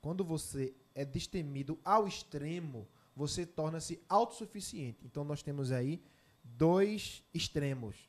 Quando 0.00 0.24
você 0.24 0.74
é 0.94 1.04
destemido 1.04 1.78
ao 1.84 2.08
extremo, 2.08 2.88
você 3.14 3.44
torna-se 3.44 4.02
autossuficiente. 4.08 5.04
Então 5.04 5.22
nós 5.22 5.42
temos 5.42 5.70
aí 5.70 6.02
dois 6.42 7.22
extremos. 7.34 8.08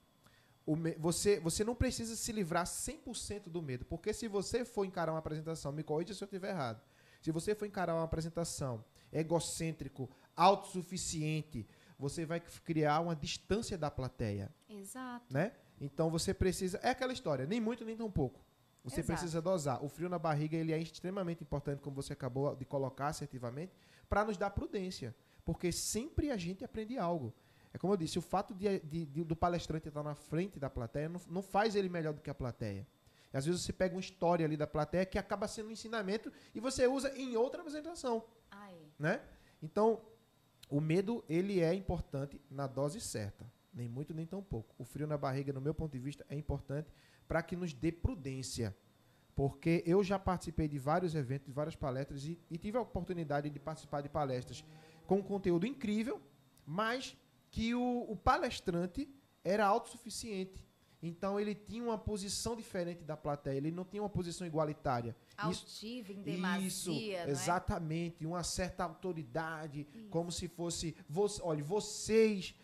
Me... 0.68 0.96
você, 0.96 1.40
você 1.40 1.64
não 1.64 1.76
precisa 1.76 2.16
se 2.16 2.32
livrar 2.32 2.66
100% 2.66 3.50
do 3.50 3.62
medo, 3.62 3.86
porque 3.86 4.14
se 4.14 4.28
você 4.28 4.66
for 4.66 4.86
encarar 4.86 5.12
uma 5.12 5.20
apresentação, 5.20 5.72
me 5.72 5.84
corrija 5.84 6.14
se 6.14 6.24
eu 6.24 6.26
estiver 6.26 6.50
errado, 6.50 6.82
se 7.22 7.32
você 7.32 7.54
for 7.54 7.66
encarar 7.66 7.94
uma 7.94 8.04
apresentação 8.04 8.84
egocêntrico, 9.12 10.10
autossuficiente, 10.36 11.68
você 11.98 12.26
vai 12.26 12.40
criar 12.40 13.00
uma 13.00 13.16
distância 13.16 13.78
da 13.78 13.90
plateia. 13.90 14.54
Exato. 14.70 15.34
Né? 15.34 15.52
Então 15.80 16.10
você 16.10 16.34
precisa. 16.34 16.80
É 16.84 16.90
aquela 16.90 17.14
história, 17.14 17.46
nem 17.46 17.60
muito 17.60 17.86
nem 17.86 17.96
tão 17.96 18.12
pouco. 18.12 18.44
Você 18.84 19.00
Exato. 19.00 19.08
precisa 19.08 19.42
dosar. 19.42 19.84
O 19.84 19.90
frio 19.90 20.08
na 20.08 20.20
barriga 20.20 20.56
ele 20.56 20.72
é 20.72 20.78
extremamente 20.78 21.42
importante, 21.42 21.82
como 21.82 21.96
você 21.96 22.14
acabou 22.14 22.56
de 22.56 22.66
colocar 22.66 23.08
assertivamente, 23.08 23.74
para 24.08 24.24
nos 24.24 24.38
dar 24.38 24.52
prudência. 24.52 25.16
Porque 25.44 25.72
sempre 25.72 26.30
a 26.30 26.38
gente 26.38 26.64
aprende 26.64 26.98
algo. 26.98 27.34
É 27.76 27.78
como 27.78 27.92
eu 27.92 27.98
disse, 27.98 28.18
o 28.18 28.22
fato 28.22 28.54
de, 28.54 28.80
de, 28.80 29.06
de, 29.06 29.24
do 29.26 29.36
palestrante 29.36 29.90
estar 29.90 30.02
na 30.02 30.16
frente 30.16 30.58
da 30.58 30.70
plateia 30.70 31.10
não, 31.10 31.20
não 31.30 31.42
faz 31.42 31.76
ele 31.76 31.90
melhor 31.90 32.14
do 32.14 32.22
que 32.22 32.30
a 32.30 32.34
plateia. 32.34 32.88
E 33.34 33.36
às 33.36 33.46
vezes 33.46 33.64
você 33.64 33.74
pega 33.74 33.94
uma 33.94 34.00
história 34.00 34.46
ali 34.46 34.56
da 34.56 34.66
plateia 34.66 35.06
que 35.06 35.20
acaba 35.20 35.46
sendo 35.46 35.68
um 35.68 35.72
ensinamento 35.72 36.32
e 36.54 36.62
você 36.62 36.88
usa 36.88 37.14
em 37.18 37.36
outra 37.36 37.60
apresentação. 37.60 38.24
Ai. 38.50 38.78
Né? 38.98 39.22
Então, 39.62 40.02
o 40.70 40.80
medo 40.80 41.22
ele 41.28 41.60
é 41.60 41.74
importante 41.74 42.42
na 42.50 42.66
dose 42.66 43.02
certa. 43.02 43.46
Nem 43.74 43.90
muito, 43.90 44.14
nem 44.14 44.26
tão 44.26 44.42
pouco. 44.42 44.74
O 44.78 44.86
frio 44.86 45.06
na 45.06 45.18
barriga, 45.18 45.52
no 45.52 45.60
meu 45.60 45.74
ponto 45.74 45.92
de 45.92 46.00
vista, 46.00 46.26
é 46.30 46.36
importante 46.38 46.90
para 47.28 47.44
que 47.44 47.58
nos 47.58 47.74
dê 47.74 47.92
prudência. 47.92 48.74
Porque 49.36 49.84
eu 49.86 50.02
já 50.02 50.18
participei 50.18 50.70
de 50.70 50.80
vários 50.80 51.14
eventos, 51.14 51.46
de 51.46 51.52
várias 51.52 51.76
palestras 51.76 52.24
e, 52.24 52.40
e 52.50 52.58
tive 52.58 52.78
a 52.78 52.82
oportunidade 52.82 53.50
de 53.50 53.60
participar 53.60 54.00
de 54.00 54.08
palestras 54.08 54.64
com 55.06 55.18
um 55.18 55.22
conteúdo 55.22 55.68
incrível, 55.68 56.22
mas 56.66 57.18
que 57.56 57.74
o, 57.74 58.06
o 58.10 58.18
palestrante 58.18 59.10
era 59.42 59.66
autossuficiente. 59.66 60.60
Então 61.02 61.40
ele 61.40 61.56
tinha 61.56 61.82
uma 61.82 61.98
posição 61.98 62.54
diferente 62.54 63.02
da 63.06 63.16
plateia, 63.16 63.56
ele 63.56 63.72
não 63.72 63.86
tinha 63.86 64.04
uma 64.04 64.10
posição 64.10 64.46
igualitária. 64.46 65.16
Altiva, 65.38 66.12
em 66.12 66.22
demasia, 66.22 66.68
Isso, 66.68 66.92
é? 66.92 67.30
exatamente, 67.30 68.26
uma 68.26 68.44
certa 68.44 68.84
autoridade, 68.84 69.88
isso. 69.94 70.10
como 70.10 70.34
se 70.34 70.50
fosse, 70.50 70.98
você, 71.08 71.42
olha, 71.42 71.64
vocês 71.64 72.56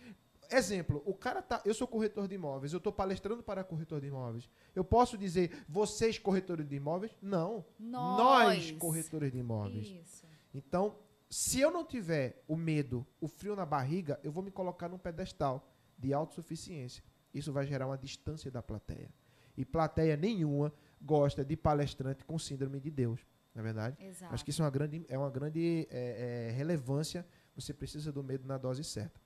Exemplo, 0.53 1.01
o 1.05 1.13
cara 1.13 1.41
tá. 1.41 1.61
Eu 1.63 1.73
sou 1.73 1.87
corretor 1.87 2.27
de 2.27 2.35
imóveis, 2.35 2.73
eu 2.73 2.77
estou 2.77 2.91
palestrando 2.91 3.41
para 3.41 3.63
corretor 3.63 4.01
de 4.01 4.07
imóveis. 4.07 4.49
Eu 4.75 4.83
posso 4.83 5.17
dizer, 5.17 5.63
vocês 5.69 6.19
corretores 6.19 6.67
de 6.67 6.75
imóveis? 6.75 7.13
Não. 7.21 7.63
Nós, 7.79 8.17
nós 8.17 8.71
corretores 8.71 9.31
de 9.31 9.37
imóveis. 9.37 9.87
Isso. 9.87 10.25
Então, 10.53 10.97
se 11.31 11.61
eu 11.61 11.71
não 11.71 11.85
tiver 11.85 12.43
o 12.45 12.57
medo, 12.57 13.07
o 13.21 13.25
frio 13.25 13.55
na 13.55 13.65
barriga, 13.65 14.19
eu 14.21 14.33
vou 14.33 14.43
me 14.43 14.51
colocar 14.51 14.89
num 14.89 14.97
pedestal 14.97 15.65
de 15.97 16.13
autossuficiência. 16.13 17.01
Isso 17.33 17.53
vai 17.53 17.65
gerar 17.65 17.87
uma 17.87 17.97
distância 17.97 18.51
da 18.51 18.61
plateia. 18.61 19.09
E 19.55 19.63
plateia 19.63 20.17
nenhuma 20.17 20.73
gosta 21.01 21.45
de 21.45 21.55
palestrante 21.55 22.25
com 22.25 22.37
síndrome 22.37 22.81
de 22.81 22.91
Deus. 22.91 23.25
Não 23.55 23.61
é 23.61 23.63
verdade? 23.63 24.05
Exato. 24.05 24.33
Acho 24.33 24.43
que 24.43 24.49
isso 24.49 24.61
é 24.61 24.65
uma 24.65 24.71
grande, 24.71 25.05
é 25.07 25.17
uma 25.17 25.29
grande 25.29 25.87
é, 25.89 26.49
é, 26.49 26.51
relevância. 26.51 27.25
Você 27.55 27.73
precisa 27.73 28.11
do 28.11 28.21
medo 28.21 28.45
na 28.45 28.57
dose 28.57 28.83
certa. 28.83 29.21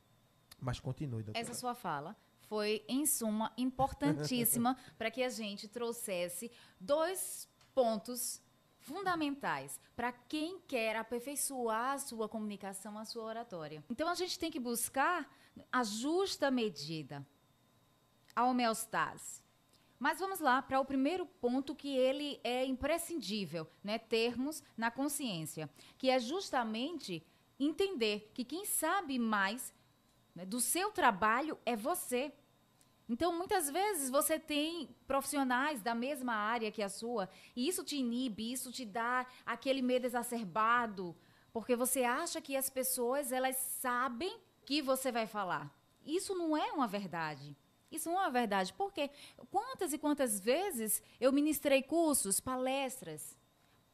Mas 0.60 0.80
continue, 0.80 1.24
doutora. 1.24 1.40
Essa 1.40 1.56
sua 1.56 1.74
fala 1.74 2.16
foi, 2.42 2.86
em 2.88 3.08
suma, 3.08 3.52
importantíssima 3.58 4.78
para 4.96 5.10
que 5.10 5.24
a 5.24 5.30
gente 5.30 5.68
trouxesse 5.68 6.52
dois 6.80 7.50
pontos 7.74 8.40
fundamentais 8.86 9.80
para 9.96 10.12
quem 10.12 10.60
quer 10.68 10.96
aperfeiçoar 10.96 11.94
a 11.94 11.98
sua 11.98 12.30
comunicação, 12.30 12.98
a 12.98 13.06
sua 13.06 13.24
oratória. 13.24 13.84
Então 13.90 14.08
a 14.08 14.16
gente 14.16 14.38
tem 14.38 14.52
que 14.52 14.60
buscar 14.60 15.30
a 15.72 15.84
justa 15.84 16.52
medida, 16.52 17.26
a 18.36 18.46
homeostase. 18.46 19.44
Mas 19.98 20.20
vamos 20.20 20.40
lá 20.40 20.62
para 20.62 20.80
o 20.80 20.86
primeiro 20.86 21.26
ponto 21.26 21.74
que 21.74 21.96
ele 21.96 22.40
é 22.44 22.66
imprescindível, 22.66 23.68
né, 23.84 23.98
termos 23.98 24.62
na 24.78 24.92
consciência, 24.92 25.70
que 25.98 26.10
é 26.10 26.20
justamente 26.20 27.26
entender 27.60 28.30
que 28.34 28.44
quem 28.44 28.66
sabe 28.66 29.18
mais 29.18 29.74
né, 30.36 30.46
do 30.46 30.60
seu 30.60 30.92
trabalho 30.92 31.58
é 31.66 31.76
você. 31.76 32.32
Então, 33.08 33.38
muitas 33.38 33.70
vezes 33.70 34.10
você 34.10 34.40
tem 34.40 34.90
profissionais 35.06 35.82
da 35.82 35.94
mesma 35.94 36.34
área 36.34 36.72
que 36.72 36.82
a 36.82 36.90
sua, 36.90 37.30
e 37.56 37.68
isso 37.68 37.84
te 37.84 37.98
inibe, 37.98 38.52
isso 38.52 38.72
te 38.72 38.84
dá 38.84 39.28
aquele 39.46 39.82
medo 39.82 40.06
exacerbado, 40.06 41.16
porque 41.54 41.76
você 41.76 42.04
acha 42.04 42.42
que 42.42 42.58
as 42.58 42.70
pessoas 42.70 43.32
elas 43.32 43.56
sabem 43.56 44.40
que 44.66 44.82
você 44.82 45.12
vai 45.12 45.28
falar. 45.28 45.72
Isso 46.04 46.34
não 46.36 46.58
é 46.58 46.72
uma 46.72 46.88
verdade. 46.88 47.56
Isso 47.92 48.10
não 48.10 48.18
é 48.20 48.24
uma 48.24 48.32
verdade. 48.32 48.74
Porque 48.74 49.10
quantas 49.52 49.94
e 49.94 49.98
quantas 49.98 50.40
vezes 50.40 51.02
eu 51.20 51.32
ministrei 51.32 51.82
cursos, 51.84 52.40
palestras 52.40 53.38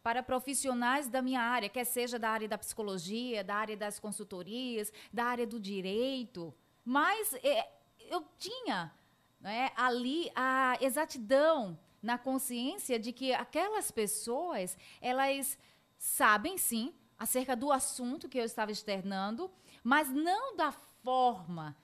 para 0.01 0.23
profissionais 0.23 1.07
da 1.07 1.21
minha 1.21 1.41
área, 1.41 1.69
quer 1.69 1.85
seja 1.85 2.17
da 2.17 2.29
área 2.29 2.47
da 2.47 2.57
psicologia, 2.57 3.43
da 3.43 3.55
área 3.55 3.77
das 3.77 3.99
consultorias, 3.99 4.91
da 5.13 5.25
área 5.25 5.45
do 5.45 5.59
direito, 5.59 6.53
mas 6.83 7.33
é, 7.35 7.69
eu 8.09 8.25
tinha 8.37 8.91
né, 9.41 9.71
ali 9.75 10.31
a 10.35 10.77
exatidão 10.79 11.77
na 12.01 12.17
consciência 12.17 12.99
de 12.99 13.11
que 13.11 13.33
aquelas 13.33 13.91
pessoas, 13.91 14.77
elas 15.01 15.57
sabem 15.97 16.57
sim 16.57 16.93
acerca 17.17 17.55
do 17.55 17.71
assunto 17.71 18.29
que 18.29 18.37
eu 18.37 18.45
estava 18.45 18.71
externando, 18.71 19.51
mas 19.83 20.09
não 20.09 20.55
da 20.55 20.71
forma 20.71 21.75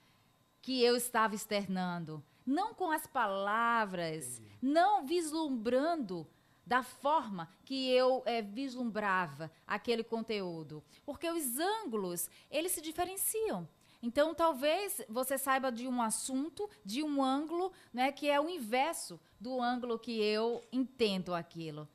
que 0.61 0.81
eu 0.83 0.95
estava 0.95 1.35
externando, 1.35 2.23
não 2.45 2.73
com 2.73 2.91
as 2.91 3.05
palavras, 3.05 4.39
Entendi. 4.39 4.57
não 4.61 5.05
vislumbrando 5.05 6.27
da 6.65 6.83
forma 6.83 7.49
que 7.63 7.89
eu 7.89 8.21
é, 8.25 8.41
vislumbrava 8.41 9.49
aquele 9.65 10.03
conteúdo, 10.03 10.83
porque 11.05 11.29
os 11.29 11.57
ângulos 11.57 12.29
eles 12.51 12.73
se 12.73 12.81
diferenciam. 12.81 13.67
Então, 14.07 14.33
talvez 14.33 15.01
você 15.09 15.37
saiba 15.37 15.69
de 15.69 15.85
um 15.85 16.01
assunto, 16.01 16.69
de 16.85 17.03
um 17.03 17.21
ângulo, 17.21 17.73
né, 17.91 18.09
que 18.09 18.29
é 18.29 18.39
o 18.39 18.49
inverso 18.49 19.19
do 19.37 19.61
ângulo 19.61 19.99
que 19.99 20.17
eu 20.17 20.63
entendo 20.71 21.35
aquilo. 21.35 21.85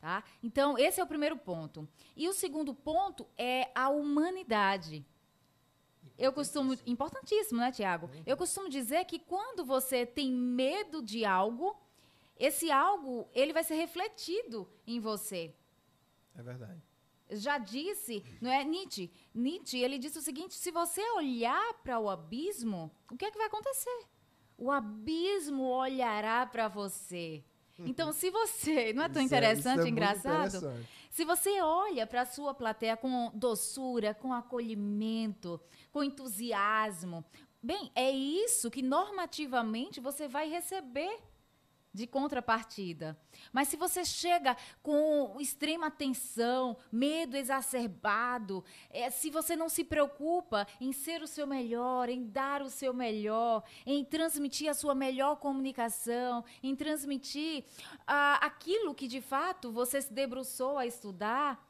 Tá? 0.00 0.24
Então, 0.42 0.76
esse 0.76 1.00
é 1.00 1.04
o 1.04 1.06
primeiro 1.06 1.36
ponto. 1.36 1.88
E 2.16 2.28
o 2.28 2.32
segundo 2.32 2.74
ponto 2.74 3.24
é 3.38 3.70
a 3.72 3.88
humanidade. 3.88 5.06
Eu 6.18 6.32
costumo. 6.32 6.76
Importantíssimo, 6.84 7.60
né, 7.60 7.70
Tiago? 7.70 8.06
Uhum. 8.06 8.22
Eu 8.26 8.36
costumo 8.36 8.68
dizer 8.68 9.04
que 9.04 9.20
quando 9.20 9.64
você 9.64 10.04
tem 10.04 10.32
medo 10.32 11.00
de 11.00 11.24
algo, 11.24 11.80
esse 12.36 12.68
algo 12.68 13.28
ele 13.32 13.52
vai 13.52 13.62
ser 13.62 13.76
refletido 13.76 14.68
em 14.84 14.98
você. 14.98 15.54
É 16.34 16.42
verdade 16.42 16.82
já 17.30 17.58
disse, 17.58 18.24
não 18.40 18.50
é 18.50 18.64
Nietzsche? 18.64 19.10
Nietzsche, 19.34 19.78
ele 19.78 19.98
disse 19.98 20.18
o 20.18 20.22
seguinte: 20.22 20.54
se 20.54 20.70
você 20.70 21.00
olhar 21.12 21.74
para 21.82 21.98
o 21.98 22.08
abismo, 22.08 22.90
o 23.10 23.16
que 23.16 23.24
é 23.24 23.30
que 23.30 23.38
vai 23.38 23.46
acontecer? 23.46 24.06
O 24.56 24.70
abismo 24.70 25.64
olhará 25.64 26.46
para 26.46 26.68
você. 26.68 27.42
Então, 27.78 28.12
se 28.12 28.30
você. 28.30 28.92
Não 28.92 29.04
é 29.04 29.08
tão 29.08 29.22
isso 29.22 29.34
interessante, 29.34 29.80
é, 29.80 29.84
é 29.84 29.88
engraçado? 29.88 30.56
Interessante. 30.56 30.88
Se 31.10 31.24
você 31.24 31.60
olha 31.60 32.06
para 32.06 32.22
a 32.22 32.26
sua 32.26 32.52
plateia 32.54 32.96
com 32.96 33.30
doçura, 33.34 34.14
com 34.14 34.32
acolhimento, 34.32 35.60
com 35.92 36.02
entusiasmo, 36.02 37.24
bem, 37.62 37.90
é 37.94 38.10
isso 38.10 38.70
que 38.70 38.82
normativamente 38.82 40.00
você 40.00 40.26
vai 40.26 40.48
receber 40.48 41.16
de 41.94 42.08
contrapartida. 42.08 43.16
Mas 43.52 43.68
se 43.68 43.76
você 43.76 44.04
chega 44.04 44.56
com 44.82 45.36
extrema 45.38 45.90
tensão, 45.90 46.76
medo 46.90 47.36
exacerbado, 47.36 48.64
é, 48.90 49.08
se 49.10 49.30
você 49.30 49.54
não 49.54 49.68
se 49.68 49.84
preocupa 49.84 50.66
em 50.80 50.92
ser 50.92 51.22
o 51.22 51.26
seu 51.28 51.46
melhor, 51.46 52.08
em 52.08 52.26
dar 52.26 52.60
o 52.62 52.68
seu 52.68 52.92
melhor, 52.92 53.62
em 53.86 54.04
transmitir 54.04 54.68
a 54.68 54.74
sua 54.74 54.94
melhor 54.94 55.36
comunicação, 55.36 56.44
em 56.60 56.74
transmitir 56.74 57.64
ah, 58.06 58.40
aquilo 58.42 58.94
que 58.94 59.06
de 59.06 59.20
fato 59.20 59.70
você 59.70 60.02
se 60.02 60.12
debruçou 60.12 60.76
a 60.76 60.86
estudar, 60.86 61.64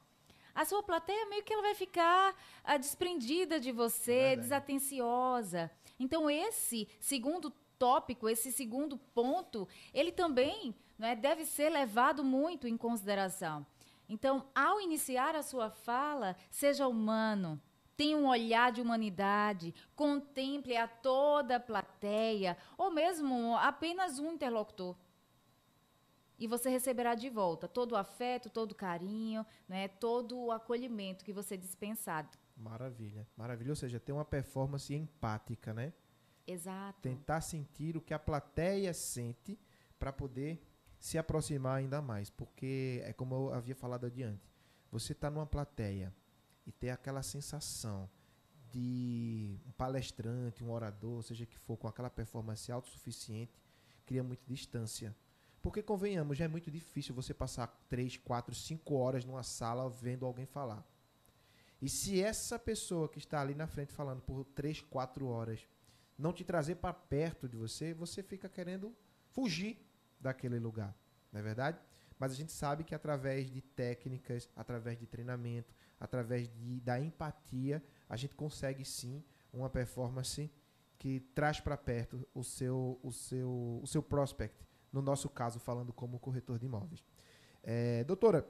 a 0.54 0.64
sua 0.64 0.82
plateia 0.82 1.26
meio 1.26 1.42
que 1.42 1.52
ela 1.52 1.62
vai 1.62 1.74
ficar 1.74 2.34
ah, 2.62 2.76
desprendida 2.78 3.60
de 3.60 3.72
você, 3.72 4.36
desatenciosa. 4.36 5.70
Então 5.98 6.30
esse 6.30 6.88
segundo 7.00 7.52
tópico, 7.78 8.28
esse 8.28 8.52
segundo 8.52 8.96
ponto, 8.96 9.68
ele 9.92 10.12
também 10.12 10.74
né, 10.98 11.14
deve 11.14 11.44
ser 11.44 11.70
levado 11.70 12.24
muito 12.24 12.66
em 12.66 12.76
consideração. 12.76 13.66
Então, 14.08 14.46
ao 14.54 14.80
iniciar 14.80 15.34
a 15.34 15.42
sua 15.42 15.70
fala, 15.70 16.36
seja 16.50 16.86
humano, 16.86 17.60
tenha 17.96 18.16
um 18.16 18.26
olhar 18.26 18.72
de 18.72 18.80
humanidade, 18.80 19.74
contemple 19.94 20.76
a 20.76 20.86
toda 20.86 21.56
a 21.56 21.60
plateia, 21.60 22.56
ou 22.76 22.90
mesmo 22.90 23.56
apenas 23.56 24.18
um 24.18 24.32
interlocutor. 24.32 24.96
E 26.38 26.46
você 26.46 26.68
receberá 26.68 27.14
de 27.14 27.30
volta 27.30 27.68
todo 27.68 27.92
o 27.92 27.96
afeto, 27.96 28.50
todo 28.50 28.72
o 28.72 28.74
carinho, 28.74 29.46
né, 29.68 29.88
todo 29.88 30.36
o 30.36 30.52
acolhimento 30.52 31.24
que 31.24 31.32
você 31.32 31.56
dispensado. 31.56 32.36
Maravilha, 32.56 33.26
maravilha. 33.36 33.70
Ou 33.70 33.76
seja, 33.76 34.00
tem 34.00 34.14
uma 34.14 34.24
performance 34.24 34.92
empática, 34.94 35.72
né? 35.72 35.92
Exato. 36.46 37.00
Tentar 37.00 37.40
sentir 37.40 37.96
o 37.96 38.00
que 38.00 38.14
a 38.14 38.18
plateia 38.18 38.92
sente 38.92 39.58
para 39.98 40.12
poder 40.12 40.62
se 40.98 41.18
aproximar 41.18 41.78
ainda 41.78 42.00
mais. 42.02 42.30
Porque 42.30 43.02
é 43.04 43.12
como 43.12 43.34
eu 43.34 43.54
havia 43.54 43.74
falado 43.74 44.06
adiante. 44.06 44.50
Você 44.90 45.12
está 45.12 45.30
numa 45.30 45.46
plateia 45.46 46.14
e 46.66 46.72
ter 46.72 46.90
aquela 46.90 47.22
sensação 47.22 48.08
de 48.70 49.56
um 49.66 49.72
palestrante, 49.72 50.64
um 50.64 50.70
orador, 50.70 51.22
seja 51.22 51.46
que 51.46 51.56
for, 51.56 51.76
com 51.76 51.86
aquela 51.86 52.10
performance 52.10 52.70
autossuficiente, 52.72 53.62
cria 54.04 54.22
muita 54.22 54.42
distância. 54.46 55.14
Porque, 55.62 55.82
convenhamos, 55.82 56.36
já 56.36 56.44
é 56.44 56.48
muito 56.48 56.70
difícil 56.70 57.14
você 57.14 57.32
passar 57.32 57.68
3, 57.88 58.16
4, 58.18 58.54
5 58.54 58.94
horas 58.94 59.24
numa 59.24 59.42
sala 59.42 59.88
vendo 59.88 60.26
alguém 60.26 60.44
falar. 60.44 60.84
E 61.80 61.88
se 61.88 62.22
essa 62.22 62.58
pessoa 62.58 63.08
que 63.08 63.18
está 63.18 63.40
ali 63.40 63.54
na 63.54 63.66
frente 63.66 63.92
falando 63.92 64.20
por 64.22 64.44
3, 64.44 64.80
4 64.82 65.26
horas 65.26 65.66
não 66.18 66.32
te 66.32 66.44
trazer 66.44 66.76
para 66.76 66.92
perto 66.92 67.48
de 67.48 67.56
você, 67.56 67.92
você 67.92 68.22
fica 68.22 68.48
querendo 68.48 68.94
fugir 69.30 69.78
daquele 70.20 70.58
lugar, 70.58 70.96
não 71.32 71.40
é 71.40 71.42
verdade? 71.42 71.78
Mas 72.18 72.32
a 72.32 72.34
gente 72.34 72.52
sabe 72.52 72.84
que 72.84 72.94
através 72.94 73.50
de 73.50 73.60
técnicas, 73.60 74.48
através 74.54 74.98
de 74.98 75.06
treinamento, 75.06 75.74
através 75.98 76.48
de, 76.48 76.80
da 76.80 76.98
empatia, 77.00 77.82
a 78.08 78.16
gente 78.16 78.34
consegue 78.34 78.84
sim 78.84 79.22
uma 79.52 79.68
performance 79.68 80.50
que 80.98 81.20
traz 81.34 81.60
para 81.60 81.76
perto 81.76 82.26
o 82.32 82.42
seu, 82.42 82.98
o, 83.02 83.12
seu, 83.12 83.80
o 83.82 83.86
seu 83.86 84.02
prospect, 84.02 84.64
no 84.92 85.02
nosso 85.02 85.28
caso, 85.28 85.58
falando 85.58 85.92
como 85.92 86.18
corretor 86.18 86.58
de 86.58 86.66
imóveis. 86.66 87.04
É, 87.62 88.04
doutora, 88.04 88.46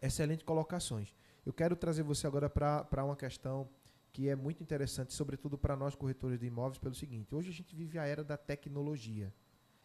excelente 0.00 0.44
colocações. 0.44 1.14
Eu 1.44 1.52
quero 1.52 1.74
trazer 1.74 2.02
você 2.02 2.26
agora 2.26 2.48
para 2.48 3.04
uma 3.04 3.16
questão 3.16 3.68
que 4.12 4.28
é 4.28 4.36
muito 4.36 4.62
interessante, 4.62 5.14
sobretudo 5.14 5.56
para 5.56 5.74
nós 5.74 5.94
corretores 5.94 6.38
de 6.38 6.46
imóveis, 6.46 6.78
pelo 6.78 6.94
seguinte: 6.94 7.34
hoje 7.34 7.48
a 7.48 7.52
gente 7.52 7.74
vive 7.74 7.98
a 7.98 8.04
era 8.04 8.22
da 8.22 8.36
tecnologia. 8.36 9.32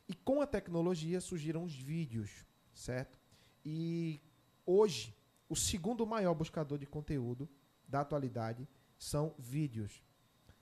E 0.07 0.13
com 0.13 0.41
a 0.41 0.47
tecnologia 0.47 1.19
surgiram 1.19 1.63
os 1.63 1.73
vídeos, 1.73 2.45
certo? 2.73 3.17
E 3.65 4.21
hoje, 4.65 5.15
o 5.49 5.55
segundo 5.55 6.05
maior 6.05 6.33
buscador 6.33 6.77
de 6.77 6.85
conteúdo 6.85 7.47
da 7.87 8.01
atualidade 8.01 8.67
são 8.97 9.33
vídeos. 9.37 10.03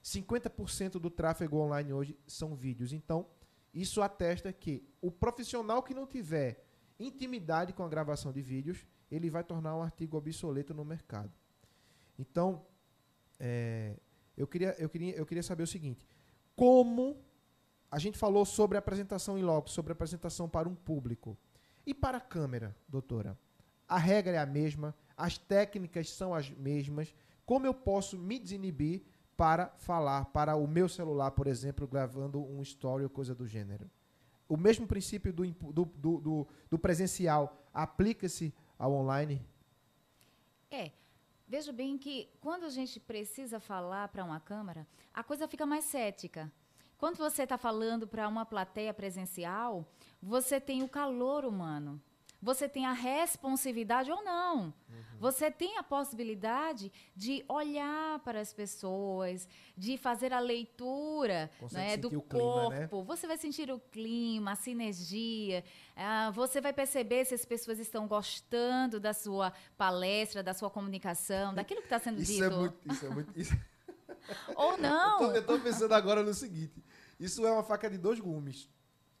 50% 0.02 0.92
do 1.00 1.10
tráfego 1.10 1.58
online 1.58 1.92
hoje 1.92 2.18
são 2.26 2.54
vídeos. 2.54 2.92
Então, 2.92 3.26
isso 3.74 4.00
atesta 4.00 4.52
que 4.52 4.88
o 5.00 5.10
profissional 5.10 5.82
que 5.82 5.94
não 5.94 6.06
tiver 6.06 6.64
intimidade 6.98 7.72
com 7.72 7.84
a 7.84 7.88
gravação 7.88 8.32
de 8.32 8.40
vídeos, 8.40 8.86
ele 9.10 9.28
vai 9.28 9.42
tornar 9.42 9.76
um 9.76 9.82
artigo 9.82 10.16
obsoleto 10.16 10.72
no 10.72 10.84
mercado. 10.84 11.32
Então, 12.18 12.64
é, 13.38 13.96
eu, 14.36 14.46
queria, 14.46 14.74
eu, 14.78 14.88
queria, 14.88 15.14
eu 15.14 15.26
queria 15.26 15.42
saber 15.42 15.62
o 15.62 15.66
seguinte: 15.66 16.06
como 16.54 17.16
a 17.90 17.98
gente 17.98 18.18
falou 18.18 18.44
sobre 18.44 18.76
apresentação 18.76 19.38
em 19.38 19.42
loco, 19.42 19.70
sobre 19.70 19.92
apresentação 19.92 20.48
para 20.48 20.68
um 20.68 20.74
público. 20.74 21.36
E 21.86 21.94
para 21.94 22.18
a 22.18 22.20
câmera, 22.20 22.76
doutora? 22.88 23.38
A 23.88 23.96
regra 23.96 24.34
é 24.34 24.38
a 24.38 24.46
mesma, 24.46 24.94
as 25.16 25.38
técnicas 25.38 26.10
são 26.10 26.34
as 26.34 26.50
mesmas. 26.50 27.14
Como 27.44 27.64
eu 27.64 27.72
posso 27.72 28.18
me 28.18 28.38
desinibir 28.38 29.02
para 29.36 29.68
falar 29.78 30.24
para 30.26 30.56
o 30.56 30.66
meu 30.66 30.88
celular, 30.88 31.30
por 31.30 31.46
exemplo, 31.46 31.86
gravando 31.86 32.44
um 32.44 32.60
story 32.62 33.04
ou 33.04 33.10
coisa 33.10 33.34
do 33.34 33.46
gênero? 33.46 33.88
O 34.48 34.56
mesmo 34.56 34.86
princípio 34.86 35.32
do, 35.32 35.46
do, 35.46 35.84
do, 35.84 36.48
do 36.68 36.78
presencial 36.78 37.66
aplica-se 37.72 38.52
ao 38.78 38.92
online? 38.92 39.44
É. 40.70 40.90
Veja 41.48 41.72
bem 41.72 41.96
que 41.96 42.28
quando 42.40 42.64
a 42.64 42.70
gente 42.70 42.98
precisa 42.98 43.60
falar 43.60 44.08
para 44.08 44.24
uma 44.24 44.40
câmera, 44.40 44.86
a 45.14 45.22
coisa 45.22 45.46
fica 45.46 45.64
mais 45.64 45.84
cética. 45.84 46.52
Quando 46.98 47.18
você 47.18 47.44
está 47.44 47.56
falando 47.56 48.06
para 48.06 48.26
uma 48.26 48.44
plateia 48.44 48.92
presencial, 48.92 49.86
você 50.20 50.60
tem 50.60 50.82
o 50.82 50.88
calor 50.88 51.44
humano. 51.44 52.02
Você 52.40 52.68
tem 52.68 52.86
a 52.86 52.92
responsividade 52.92 54.10
ou 54.10 54.22
não. 54.22 54.66
Uhum. 54.66 54.72
Você 55.18 55.50
tem 55.50 55.78
a 55.78 55.82
possibilidade 55.82 56.92
de 57.14 57.44
olhar 57.48 58.18
para 58.20 58.40
as 58.40 58.52
pessoas, 58.52 59.48
de 59.76 59.96
fazer 59.96 60.32
a 60.32 60.38
leitura 60.38 61.50
né, 61.72 61.96
do 61.96 62.10
corpo. 62.10 62.28
Clima, 62.28 62.68
né? 62.68 62.88
Você 63.06 63.26
vai 63.26 63.38
sentir 63.38 63.70
o 63.70 63.78
clima, 63.78 64.52
a 64.52 64.56
sinergia. 64.56 65.64
Uh, 65.96 66.32
você 66.32 66.60
vai 66.60 66.72
perceber 66.72 67.24
se 67.24 67.34
as 67.34 67.44
pessoas 67.44 67.78
estão 67.78 68.06
gostando 68.06 69.00
da 69.00 69.14
sua 69.14 69.52
palestra, 69.76 70.42
da 70.42 70.52
sua 70.52 70.70
comunicação, 70.70 71.54
daquilo 71.54 71.80
que 71.80 71.86
está 71.86 71.98
sendo 71.98 72.20
isso 72.20 72.32
dito. 72.32 72.44
É 72.44 72.50
muito, 72.50 72.92
isso 72.92 73.06
é 73.06 73.08
muito. 73.08 73.32
Isso... 73.40 73.56
ou 74.54 74.76
não. 74.76 75.34
Eu 75.34 75.40
estou 75.40 75.58
pensando 75.58 75.92
agora 75.94 76.22
no 76.22 76.34
seguinte: 76.34 76.84
isso 77.18 77.46
é 77.46 77.50
uma 77.50 77.64
faca 77.64 77.88
de 77.88 77.96
dois 77.96 78.20
gumes. 78.20 78.68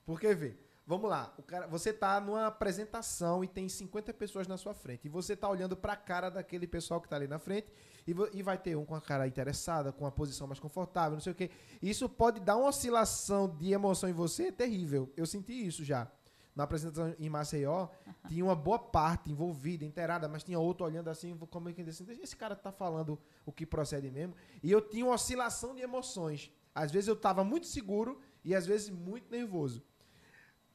Porque, 0.04 0.34
vê 0.34 0.65
Vamos 0.88 1.10
lá, 1.10 1.34
o 1.36 1.42
cara, 1.42 1.66
você 1.66 1.92
tá 1.92 2.20
numa 2.20 2.46
apresentação 2.46 3.42
e 3.42 3.48
tem 3.48 3.68
50 3.68 4.14
pessoas 4.14 4.46
na 4.46 4.56
sua 4.56 4.72
frente. 4.72 5.06
E 5.06 5.08
você 5.08 5.34
tá 5.34 5.48
olhando 5.48 5.76
para 5.76 5.94
a 5.94 5.96
cara 5.96 6.30
daquele 6.30 6.64
pessoal 6.64 7.00
que 7.00 7.08
tá 7.08 7.16
ali 7.16 7.26
na 7.26 7.40
frente 7.40 7.66
e, 8.06 8.14
e, 8.32 8.40
vai 8.40 8.56
ter 8.56 8.76
um 8.76 8.84
com 8.84 8.94
a 8.94 9.00
cara 9.00 9.26
interessada, 9.26 9.90
com 9.90 10.06
a 10.06 10.12
posição 10.12 10.46
mais 10.46 10.60
confortável, 10.60 11.14
não 11.14 11.20
sei 11.20 11.32
o 11.32 11.34
quê. 11.34 11.50
Isso 11.82 12.08
pode 12.08 12.38
dar 12.38 12.56
uma 12.56 12.68
oscilação 12.68 13.48
de 13.48 13.72
emoção 13.72 14.08
em 14.08 14.12
você 14.12 14.52
terrível. 14.52 15.12
Eu 15.16 15.26
senti 15.26 15.52
isso 15.66 15.84
já. 15.84 16.08
Na 16.54 16.62
apresentação 16.62 17.12
em 17.18 17.28
Maceió, 17.28 17.88
tinha 18.28 18.44
uma 18.44 18.54
boa 18.54 18.78
parte 18.78 19.28
envolvida, 19.28 19.84
inteirada, 19.84 20.28
mas 20.28 20.44
tinha 20.44 20.58
outro 20.60 20.86
olhando 20.86 21.10
assim, 21.10 21.36
como 21.50 21.68
é 21.68 21.72
que 21.72 21.82
assim, 21.82 22.06
esse 22.22 22.36
cara 22.36 22.54
tá 22.54 22.70
falando 22.70 23.18
o 23.44 23.50
que 23.50 23.66
procede 23.66 24.08
mesmo. 24.08 24.36
E 24.62 24.70
eu 24.70 24.80
tinha 24.80 25.04
uma 25.04 25.14
oscilação 25.14 25.74
de 25.74 25.82
emoções. 25.82 26.52
Às 26.72 26.92
vezes 26.92 27.08
eu 27.08 27.16
tava 27.16 27.42
muito 27.42 27.66
seguro 27.66 28.20
e 28.44 28.54
às 28.54 28.64
vezes 28.64 28.88
muito 28.88 29.28
nervoso. 29.32 29.82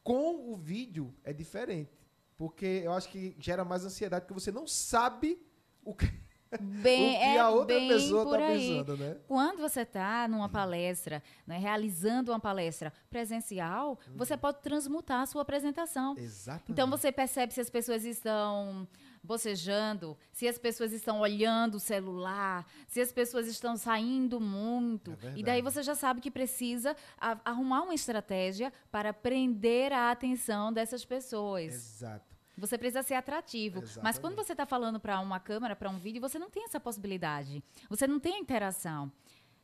Com 0.04 0.52
o 0.52 0.56
vídeo 0.56 1.14
é 1.24 1.32
diferente. 1.32 1.92
Porque 2.38 2.82
eu 2.84 2.92
acho 2.94 3.10
que 3.10 3.36
gera 3.40 3.64
mais 3.64 3.86
ansiedade, 3.86 4.26
porque 4.26 4.40
você 4.40 4.52
não 4.52 4.66
sabe 4.66 5.40
o 5.84 5.94
que, 5.94 6.08
bem, 6.60 7.16
o 7.16 7.20
que 7.20 7.26
a 7.26 7.36
é 7.36 7.48
outra 7.48 7.80
pessoa 7.80 8.24
está 8.24 8.48
pensando, 8.48 8.98
né? 8.98 9.18
Quando 9.28 9.60
você 9.60 9.82
está 9.82 10.28
numa 10.28 10.50
palestra, 10.50 11.24
né, 11.48 11.58
realizando 11.58 12.32
uma 12.32 12.40
palestra 12.40 12.92
presencial, 13.10 14.00
uhum. 14.08 14.18
você 14.18 14.36
pode 14.36 14.60
transmutar 14.62 15.22
a 15.22 15.26
sua 15.26 15.44
apresentação. 15.44 16.16
Exatamente. 16.18 16.72
Então 16.72 16.90
você 16.90 17.12
percebe 17.12 17.54
se 17.54 17.62
as 17.62 17.70
pessoas 17.70 18.04
estão 18.04 18.88
bocejando, 19.24 20.18
se 20.32 20.48
as 20.48 20.58
pessoas 20.58 20.92
estão 20.92 21.20
olhando 21.20 21.76
o 21.76 21.80
celular, 21.80 22.66
se 22.88 23.00
as 23.00 23.12
pessoas 23.12 23.48
estão 23.48 23.78
saindo 23.78 24.40
muito. 24.40 25.18
É 25.24 25.34
e 25.38 25.44
daí 25.44 25.62
você 25.62 25.84
já 25.84 25.96
sabe 25.96 26.22
que 26.22 26.32
precisa 26.32 26.96
arrumar 27.46 27.84
uma 27.84 27.94
estratégia 27.94 28.74
para 28.92 29.14
prender 29.14 29.94
a 29.94 30.12
atenção 30.12 30.74
dessas 30.74 31.06
pessoas. 31.06 31.74
Exato. 31.74 32.31
Você 32.62 32.78
precisa 32.78 33.02
ser 33.02 33.16
atrativo. 33.16 33.80
Exatamente. 33.80 34.04
Mas 34.04 34.20
quando 34.20 34.36
você 34.36 34.52
está 34.52 34.68
falando 34.68 35.00
para 35.00 35.20
uma 35.20 35.40
câmera, 35.40 35.76
para 35.76 35.90
um 35.90 35.98
vídeo, 35.98 36.22
você 36.22 36.38
não 36.38 36.48
tem 36.48 36.64
essa 36.64 36.80
possibilidade. 36.80 37.64
Você 37.90 38.06
não 38.06 38.20
tem 38.20 38.36
a 38.36 38.40
interação. 38.40 39.12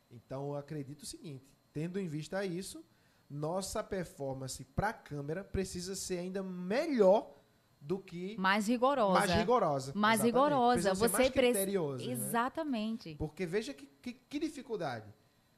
Então, 0.09 0.47
eu 0.47 0.55
acredito 0.55 1.03
o 1.03 1.05
seguinte: 1.05 1.47
tendo 1.71 1.99
em 1.99 2.07
vista 2.07 2.43
isso, 2.43 2.83
nossa 3.29 3.83
performance 3.83 4.63
para 4.65 4.89
a 4.89 4.93
câmera 4.93 5.43
precisa 5.43 5.95
ser 5.95 6.17
ainda 6.17 6.41
melhor 6.41 7.35
do 7.79 7.99
que 7.99 8.35
mais 8.39 8.67
rigorosa. 8.67 9.19
Mais 9.19 9.31
rigorosa. 9.31 9.93
Mais 9.95 10.19
exatamente. 10.19 10.25
rigorosa. 10.25 10.89
Precisa 10.89 11.07
Você 11.07 11.31
precisa 11.31 11.97
né? 11.97 12.11
Exatamente. 12.11 13.15
Porque 13.15 13.45
veja 13.45 13.75
que, 13.75 13.85
que, 14.01 14.13
que 14.13 14.39
dificuldade. 14.39 15.13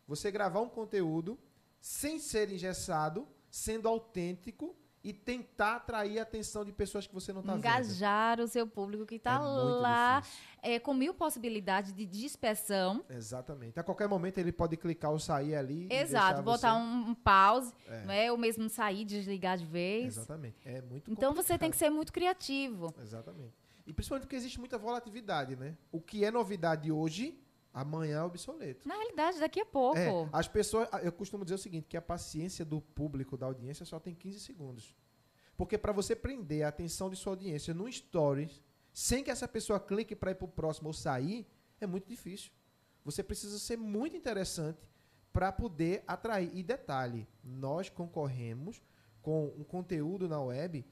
Você 0.06 0.30
gravar 0.30 0.60
um 0.60 0.68
conteúdo 0.68 1.40
sem 1.80 2.20
ser 2.20 2.52
engessado, 2.52 3.26
sendo 3.50 3.88
autêntico 3.88 4.76
e 5.04 5.14
tentar 5.14 5.78
atrair 5.78 6.20
a 6.20 6.24
atenção 6.24 6.66
de 6.66 6.72
pessoas 6.74 7.08
que 7.08 7.14
você 7.14 7.32
não 7.32 7.40
está 7.40 7.54
vendo. 7.54 7.60
Engajar 7.60 8.40
o 8.42 8.48
seu 8.48 8.68
público 8.68 9.06
que 9.06 9.16
está 9.16 9.36
É 9.36 9.40
lá 9.40 10.24
é, 10.62 10.78
com 10.80 10.94
mil 10.94 11.14
possibilidades 11.14 11.94
de 11.94 12.06
dispersão. 12.06 13.04
Exatamente. 13.10 13.80
A 13.80 13.84
qualquer 13.84 14.08
momento 14.10 14.38
ele 14.40 14.52
pode 14.52 14.76
clicar 14.76 15.12
ou 15.12 15.20
sair 15.20 15.56
ali. 15.56 15.88
Exato, 15.90 16.42
botar 16.44 16.74
você- 16.74 16.80
um, 16.82 17.10
um 17.12 17.16
pause, 17.16 17.74
É. 17.88 18.04
não 18.06 18.14
é? 18.14 18.32
Ou 18.32 18.38
mesmo 18.38 18.68
sair, 18.70 19.06
desligar 19.06 19.58
de 19.58 19.66
vez. 19.66 20.18
Exatamente. 20.18 20.58
É 20.66 20.82
muito 20.82 21.10
Então 21.12 21.34
você 21.34 21.58
tem 21.58 21.70
que 21.72 21.76
complicado. 21.76 21.80
ser 21.80 21.90
muito 21.90 22.12
criativo. 22.12 22.94
Exatamente. 23.02 23.54
E 23.88 23.94
principalmente 23.94 24.24
porque 24.26 24.36
existe 24.36 24.60
muita 24.60 24.78
volatilidade, 24.78 25.56
né? 25.56 25.76
O 25.92 26.00
que 26.02 26.24
é 26.26 26.30
novidade 26.30 26.92
hoje, 26.92 27.40
amanhã 27.74 28.20
é 28.20 28.24
obsoleto. 28.24 28.88
Na 28.88 28.96
realidade, 28.96 29.40
daqui 29.40 29.60
a 29.60 29.66
pouco. 29.66 29.98
É, 29.98 30.30
as 30.32 30.48
pessoas, 30.48 30.88
eu 31.04 31.12
costumo 31.12 31.44
dizer 31.44 31.56
o 31.56 31.60
seguinte, 31.60 31.88
que 31.88 31.98
a 31.98 32.02
paciência 32.02 32.66
do 32.66 32.82
público, 32.82 33.38
da 33.38 33.46
audiência, 33.46 33.86
só 33.86 34.00
tem 34.00 34.14
15 34.14 34.40
segundos. 34.40 34.96
Porque 35.56 35.78
para 35.78 35.92
você 35.92 36.16
prender 36.16 36.64
a 36.64 36.70
atenção 36.70 37.10
de 37.10 37.16
sua 37.16 37.34
audiência 37.34 37.74
num 37.74 37.92
stories, 37.92 38.62
sem 38.94 39.24
que 39.24 39.32
essa 39.32 39.48
pessoa 39.48 39.80
clique 39.80 40.16
para 40.16 40.32
ir 40.32 40.36
pro 40.36 40.48
próximo 40.48 40.88
ou 40.88 40.94
sair, 40.94 41.48
é 41.80 41.86
muito 41.86 42.08
difícil. 42.08 42.52
Você 43.04 43.24
precisa 43.24 43.60
ser 43.60 43.78
muito 43.78 44.16
interessante 44.16 44.80
para 45.32 45.52
poder 45.52 46.04
atrair. 46.08 46.50
E 46.54 46.64
detalhe, 46.64 47.28
nós 47.44 47.90
concorremos 47.90 48.82
com 49.22 49.48
um 49.58 49.64
conteúdo 49.64 50.28
na 50.28 50.42
web 50.42 50.86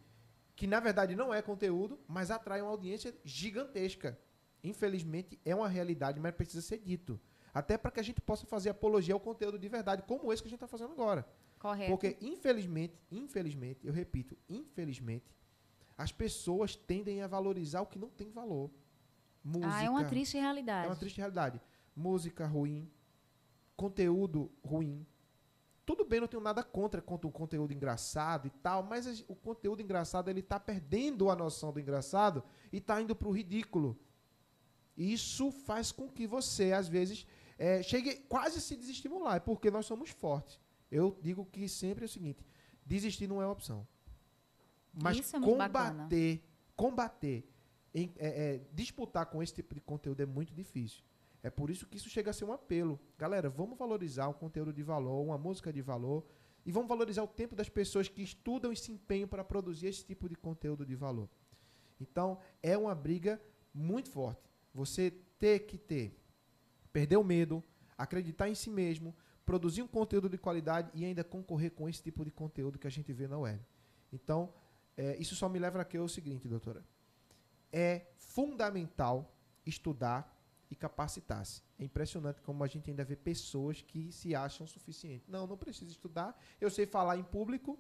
que 0.56 0.66
na 0.66 0.80
verdade 0.80 1.16
não 1.16 1.32
é 1.32 1.42
conteúdo, 1.42 2.00
mas 2.08 2.32
atrai 2.32 2.62
uma 2.62 2.72
audiência 2.72 3.16
gigantesca. 3.24 4.20
Infelizmente 4.64 5.40
é 5.46 5.56
uma 5.56 5.68
realidade, 5.68 6.20
mas 6.20 6.34
precisa 6.36 6.62
ser 6.62 6.80
dito. 6.80 7.20
Até 7.54 7.78
para 7.78 7.92
que 7.92 8.00
a 8.00 8.04
gente 8.04 8.22
possa 8.22 8.46
fazer 8.46 8.70
apologia 8.70 9.14
ao 9.14 9.20
conteúdo 9.20 9.58
de 9.58 9.68
verdade, 9.68 10.04
como 10.04 10.32
esse 10.32 10.42
que 10.42 10.48
a 10.48 10.50
gente 10.52 10.58
está 10.58 10.68
fazendo 10.68 10.92
agora. 10.92 11.28
Correto. 11.60 11.92
Porque, 11.92 12.18
infelizmente, 12.22 13.00
infelizmente, 13.12 13.88
eu 13.88 13.94
repito, 13.94 14.38
infelizmente, 14.48 15.36
as 15.98 16.12
pessoas 16.12 16.76
tendem 16.76 17.22
a 17.22 17.28
valorizar 17.28 17.82
o 17.82 17.88
que 17.88 17.98
não 17.98 18.10
tem 18.10 18.30
valor. 18.30 18.70
Música. 19.44 19.74
ah, 19.74 19.84
é 19.84 19.90
uma 19.90 20.06
triste 20.06 20.38
realidade. 20.38 20.86
É 20.86 20.90
uma 20.90 20.96
triste 20.96 21.18
realidade. 21.18 21.62
Música 21.96 22.46
ruim, 22.46 22.92
conteúdo 23.76 24.52
ruim. 24.64 25.06
Tudo 25.86 26.04
bem, 26.04 26.20
não 26.20 26.28
tenho 26.28 26.44
nada 26.44 26.62
contra 26.64 27.02
contra 27.02 27.28
o 27.28 27.32
conteúdo 27.32 27.74
engraçado 27.74 28.46
e 28.46 28.50
tal, 28.50 28.84
mas 28.84 29.24
o 29.28 29.36
conteúdo 29.36 29.82
engraçado 29.82 30.30
ele 30.30 30.42
tá 30.42 30.60
perdendo 30.60 31.30
a 31.30 31.36
noção 31.36 31.72
do 31.72 31.80
engraçado 31.80 32.44
e 32.72 32.82
tá 32.82 33.02
indo 33.02 33.16
pro 33.16 33.32
ridículo. 33.32 33.98
Isso 34.98 35.52
faz 35.52 35.92
com 35.92 36.10
que 36.10 36.26
você, 36.26 36.72
às 36.74 36.88
vezes, 36.88 37.26
eh, 37.58 37.84
chegue 37.84 38.16
quase 38.28 38.58
a 38.58 38.62
se 38.62 38.76
desestimular, 38.76 39.36
é 39.36 39.40
porque 39.40 39.70
nós 39.70 39.86
somos 39.86 40.10
fortes. 40.10 40.60
Eu 40.92 41.18
digo 41.22 41.46
que 41.46 41.68
sempre 41.70 42.06
é 42.06 42.08
o 42.08 42.10
seguinte: 42.10 42.44
desistir 42.86 43.28
não 43.28 43.42
é 43.42 43.48
opção. 43.48 43.88
Mas 44.94 45.18
Isso 45.20 45.36
é 45.36 45.40
combater, 45.40 46.44
combater, 46.76 47.48
em- 47.94 48.12
é, 48.18 48.28
é, 48.56 48.62
disputar 48.74 49.26
com 49.28 49.44
esse 49.44 49.54
tipo 49.54 49.76
de 49.76 49.82
conteúdo 49.82 50.22
é 50.22 50.26
muito 50.26 50.54
difícil. 50.54 51.04
É 51.44 51.50
por 51.52 51.70
isso 51.70 51.86
que 51.86 51.98
isso 51.98 52.10
chega 52.10 52.32
a 52.32 52.34
ser 52.34 52.46
um 52.46 52.52
apelo. 52.52 53.00
Galera, 53.18 53.50
vamos 53.50 53.78
valorizar 53.78 54.28
um 54.28 54.34
conteúdo 54.34 54.74
de 54.74 54.82
valor, 54.82 55.22
uma 55.24 55.38
música 55.38 55.72
de 55.72 55.82
valor, 55.82 56.26
e 56.66 56.72
vamos 56.72 56.90
valorizar 56.90 57.22
o 57.24 57.28
tempo 57.28 57.56
das 57.56 57.70
pessoas 57.70 58.10
que 58.10 58.22
estudam 58.24 58.72
e 58.72 58.76
se 58.76 58.92
empenham 58.92 59.28
para 59.28 59.44
produzir 59.44 59.88
esse 59.88 60.04
tipo 60.04 60.28
de 60.28 60.36
conteúdo 60.36 60.84
de 60.86 60.96
valor. 60.96 61.30
Então, 62.02 62.40
é 62.62 62.76
uma 62.78 62.94
briga 62.96 63.40
muito 63.74 64.10
forte. 64.10 64.47
Você 64.78 65.10
ter 65.40 65.62
que 65.62 65.76
ter, 65.76 66.16
perder 66.94 67.18
o 67.18 67.24
medo, 67.24 67.64
acreditar 67.98 68.48
em 68.48 68.54
si 68.54 68.70
mesmo, 68.70 69.16
produzir 69.44 69.82
um 69.82 69.88
conteúdo 69.88 70.30
de 70.30 70.38
qualidade 70.38 70.92
e 70.94 71.04
ainda 71.04 71.24
concorrer 71.24 71.72
com 71.72 71.90
esse 71.90 72.04
tipo 72.04 72.24
de 72.24 72.30
conteúdo 72.30 72.78
que 72.78 72.86
a 72.86 72.92
gente 72.92 73.12
vê 73.12 73.28
na 73.28 73.40
web. 73.40 73.60
Então, 74.14 74.54
é, 74.96 75.18
isso 75.18 75.36
só 75.36 75.50
me 75.50 75.58
leva 75.58 75.82
a 75.82 75.84
que 75.84 75.98
é 75.98 76.00
o 76.00 76.08
seguinte, 76.08 76.48
doutora. 76.48 76.86
É 77.74 78.06
fundamental 78.20 79.36
estudar 79.66 80.32
e 80.70 80.76
capacitar-se. 80.76 81.64
É 81.80 81.84
impressionante 81.84 82.40
como 82.44 82.64
a 82.64 82.68
gente 82.68 82.88
ainda 82.92 83.04
vê 83.04 83.16
pessoas 83.16 83.82
que 83.82 84.12
se 84.12 84.36
acham 84.36 84.68
suficientes. 84.68 85.28
Não, 85.28 85.48
não 85.48 85.58
precisa 85.58 85.90
estudar. 85.90 86.40
Eu 86.62 86.70
sei 86.70 86.86
falar 86.86 87.18
em 87.18 87.24
público. 87.24 87.80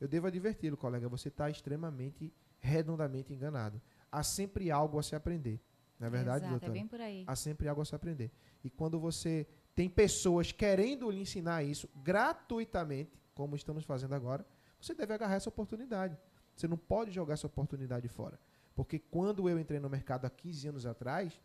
Eu 0.00 0.08
devo 0.08 0.26
adverti-lo, 0.26 0.76
colega. 0.76 1.08
Você 1.08 1.28
está 1.28 1.48
extremamente, 1.48 2.34
redondamente 2.58 3.32
enganado. 3.32 3.80
Há 4.10 4.24
sempre 4.24 4.72
algo 4.72 4.98
a 4.98 5.04
se 5.04 5.14
aprender. 5.14 5.60
Não 6.02 6.08
é 6.08 6.10
verdade, 6.10 6.38
Exato, 6.38 6.50
doutora? 6.50 6.72
é 6.72 6.74
bem 6.74 6.86
por 6.88 7.00
aí. 7.00 7.24
Há 7.28 7.36
sempre 7.36 7.68
algo 7.68 7.80
a 7.80 7.84
se 7.84 7.94
aprender. 7.94 8.32
E 8.64 8.68
quando 8.68 8.98
você 8.98 9.46
tem 9.72 9.88
pessoas 9.88 10.50
querendo 10.50 11.08
lhe 11.08 11.20
ensinar 11.20 11.62
isso 11.62 11.88
gratuitamente, 12.02 13.22
como 13.32 13.54
estamos 13.54 13.84
fazendo 13.84 14.12
agora, 14.12 14.44
você 14.80 14.94
deve 14.94 15.14
agarrar 15.14 15.36
essa 15.36 15.48
oportunidade. 15.48 16.18
Você 16.56 16.66
não 16.66 16.76
pode 16.76 17.12
jogar 17.12 17.34
essa 17.34 17.46
oportunidade 17.46 18.08
fora. 18.08 18.36
Porque 18.74 18.98
quando 18.98 19.48
eu 19.48 19.56
entrei 19.60 19.78
no 19.78 19.88
mercado 19.88 20.24
há 20.24 20.30
15 20.30 20.68
anos 20.70 20.86
atrás, 20.86 21.40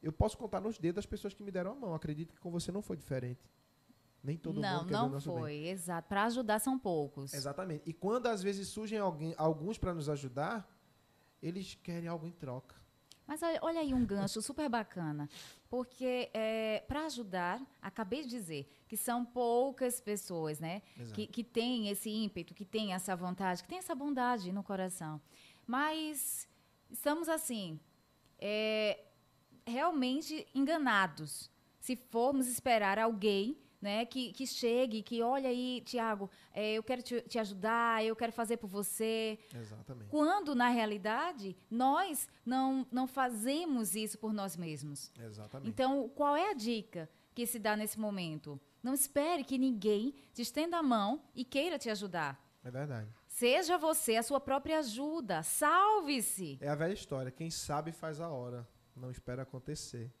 eu 0.00 0.12
posso 0.12 0.38
contar 0.38 0.60
nos 0.60 0.78
dedos 0.78 1.00
as 1.00 1.06
pessoas 1.06 1.34
que 1.34 1.42
me 1.42 1.50
deram 1.50 1.72
a 1.72 1.74
mão. 1.74 1.92
Acredito 1.92 2.32
que 2.32 2.38
com 2.38 2.52
você 2.52 2.70
não 2.70 2.82
foi 2.82 2.96
diferente. 2.96 3.50
Nem 4.22 4.36
todo 4.36 4.60
não, 4.60 4.78
mundo 4.78 4.86
quer 4.86 4.94
ver 4.94 5.00
o 5.00 5.02
não 5.02 5.08
nosso 5.10 5.30
bem. 5.32 5.40
foi. 5.40 5.66
Exato. 5.66 6.08
Para 6.08 6.24
ajudar 6.26 6.60
são 6.60 6.78
poucos. 6.78 7.34
Exatamente. 7.34 7.82
E 7.84 7.92
quando 7.92 8.28
às 8.28 8.40
vezes 8.40 8.68
surgem 8.68 9.00
alguém, 9.00 9.34
alguns 9.36 9.78
para 9.78 9.92
nos 9.92 10.08
ajudar, 10.08 10.72
eles 11.42 11.74
querem 11.82 12.08
algo 12.08 12.24
em 12.24 12.32
troca. 12.32 12.85
Mas 13.26 13.40
olha, 13.60 13.80
aí 13.80 13.92
um 13.92 14.04
gancho 14.04 14.40
super 14.40 14.68
bacana, 14.68 15.28
porque 15.68 16.30
para 16.86 17.06
ajudar, 17.06 17.60
acabei 17.82 18.22
de 18.22 18.28
dizer 18.28 18.70
que 18.86 18.96
são 18.96 19.24
poucas 19.24 20.00
pessoas, 20.00 20.60
né, 20.60 20.80
Exato. 20.96 21.14
que, 21.14 21.26
que 21.26 21.42
têm 21.42 21.88
esse 21.88 22.08
ímpeto, 22.08 22.54
que 22.54 22.64
têm 22.64 22.94
essa 22.94 23.16
vontade, 23.16 23.62
que 23.62 23.68
têm 23.68 23.78
essa 23.78 23.94
bondade 23.94 24.52
no 24.52 24.62
coração. 24.62 25.20
Mas 25.66 26.48
estamos 26.88 27.28
assim, 27.28 27.80
é, 28.38 29.04
realmente 29.66 30.46
enganados 30.54 31.50
se 31.80 31.96
formos 31.96 32.46
esperar 32.46 32.98
alguém 32.98 33.58
né, 33.86 34.04
que, 34.04 34.32
que 34.32 34.44
chegue, 34.48 35.00
que 35.00 35.22
olha 35.22 35.48
aí, 35.48 35.80
Tiago, 35.86 36.28
eu 36.52 36.82
quero 36.82 37.02
te, 37.02 37.20
te 37.20 37.38
ajudar, 37.38 38.04
eu 38.04 38.16
quero 38.16 38.32
fazer 38.32 38.56
por 38.56 38.66
você, 38.66 39.38
Exatamente. 39.54 40.10
quando, 40.10 40.56
na 40.56 40.68
realidade, 40.68 41.56
nós 41.70 42.28
não, 42.44 42.84
não 42.90 43.06
fazemos 43.06 43.94
isso 43.94 44.18
por 44.18 44.32
nós 44.32 44.56
mesmos. 44.56 45.12
Exatamente. 45.20 45.70
Então, 45.70 46.08
qual 46.16 46.34
é 46.34 46.50
a 46.50 46.52
dica 46.52 47.08
que 47.32 47.46
se 47.46 47.60
dá 47.60 47.76
nesse 47.76 48.00
momento? 48.00 48.60
Não 48.82 48.92
espere 48.92 49.44
que 49.44 49.56
ninguém 49.56 50.12
te 50.34 50.42
estenda 50.42 50.78
a 50.78 50.82
mão 50.82 51.22
e 51.32 51.44
queira 51.44 51.78
te 51.78 51.88
ajudar. 51.88 52.44
É 52.64 52.70
verdade. 52.72 53.08
Seja 53.28 53.78
você 53.78 54.16
a 54.16 54.22
sua 54.24 54.40
própria 54.40 54.80
ajuda. 54.80 55.44
Salve-se. 55.44 56.58
É 56.60 56.68
a 56.68 56.74
velha 56.74 56.92
história. 56.92 57.30
Quem 57.30 57.50
sabe 57.50 57.92
faz 57.92 58.20
a 58.20 58.28
hora. 58.28 58.66
Não 58.96 59.12
espera 59.12 59.42
acontecer. 59.42 60.12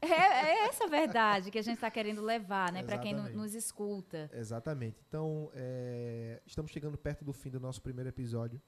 É? 0.00 0.06
É, 0.06 0.66
essa 0.68 0.84
a 0.84 0.88
verdade 0.88 1.50
que 1.50 1.58
a 1.58 1.62
gente 1.62 1.76
está 1.76 1.90
querendo 1.90 2.22
levar, 2.22 2.72
né, 2.72 2.82
para 2.82 2.98
quem 2.98 3.14
nos 3.14 3.54
escuta. 3.54 4.30
Exatamente. 4.32 5.02
Então, 5.08 5.50
é, 5.54 6.42
estamos 6.46 6.70
chegando 6.70 6.96
perto 6.96 7.24
do 7.24 7.32
fim 7.32 7.50
do 7.50 7.60
nosso 7.60 7.80
primeiro 7.82 8.08
episódio. 8.08 8.60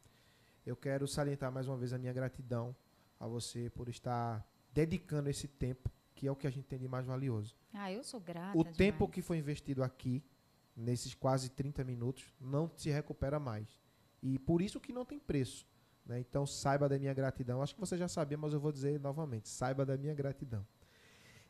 Eu 0.64 0.76
quero 0.76 1.06
salientar 1.06 1.52
mais 1.52 1.68
uma 1.68 1.76
vez 1.76 1.92
a 1.92 1.98
minha 1.98 2.12
gratidão 2.12 2.74
a 3.18 3.26
você 3.26 3.70
por 3.70 3.88
estar 3.88 4.46
dedicando 4.72 5.30
esse 5.30 5.48
tempo, 5.48 5.90
que 6.14 6.26
é 6.26 6.30
o 6.30 6.36
que 6.36 6.46
a 6.46 6.50
gente 6.50 6.66
tem 6.66 6.78
de 6.78 6.88
mais 6.88 7.06
valioso. 7.06 7.56
Ah, 7.72 7.90
eu 7.90 8.02
sou 8.02 8.20
grata. 8.20 8.56
o 8.56 8.62
demais. 8.62 8.76
tempo 8.76 9.08
que 9.08 9.22
foi 9.22 9.38
investido 9.38 9.82
aqui, 9.82 10.24
nesses 10.76 11.14
quase 11.14 11.50
30 11.50 11.84
minutos, 11.84 12.34
não 12.40 12.70
se 12.76 12.90
recupera 12.90 13.38
mais. 13.38 13.80
E 14.22 14.38
por 14.38 14.60
isso 14.60 14.80
que 14.80 14.92
não 14.92 15.04
tem 15.04 15.18
preço. 15.18 15.66
Né? 16.06 16.20
Então 16.20 16.46
saiba 16.46 16.88
da 16.88 16.98
minha 16.98 17.12
gratidão. 17.12 17.60
Acho 17.60 17.74
que 17.74 17.80
você 17.80 17.98
já 17.98 18.08
sabia, 18.08 18.38
mas 18.38 18.52
eu 18.52 18.60
vou 18.60 18.72
dizer 18.72 19.00
novamente. 19.00 19.48
Saiba 19.48 19.84
da 19.84 19.96
minha 19.96 20.14
gratidão. 20.14 20.64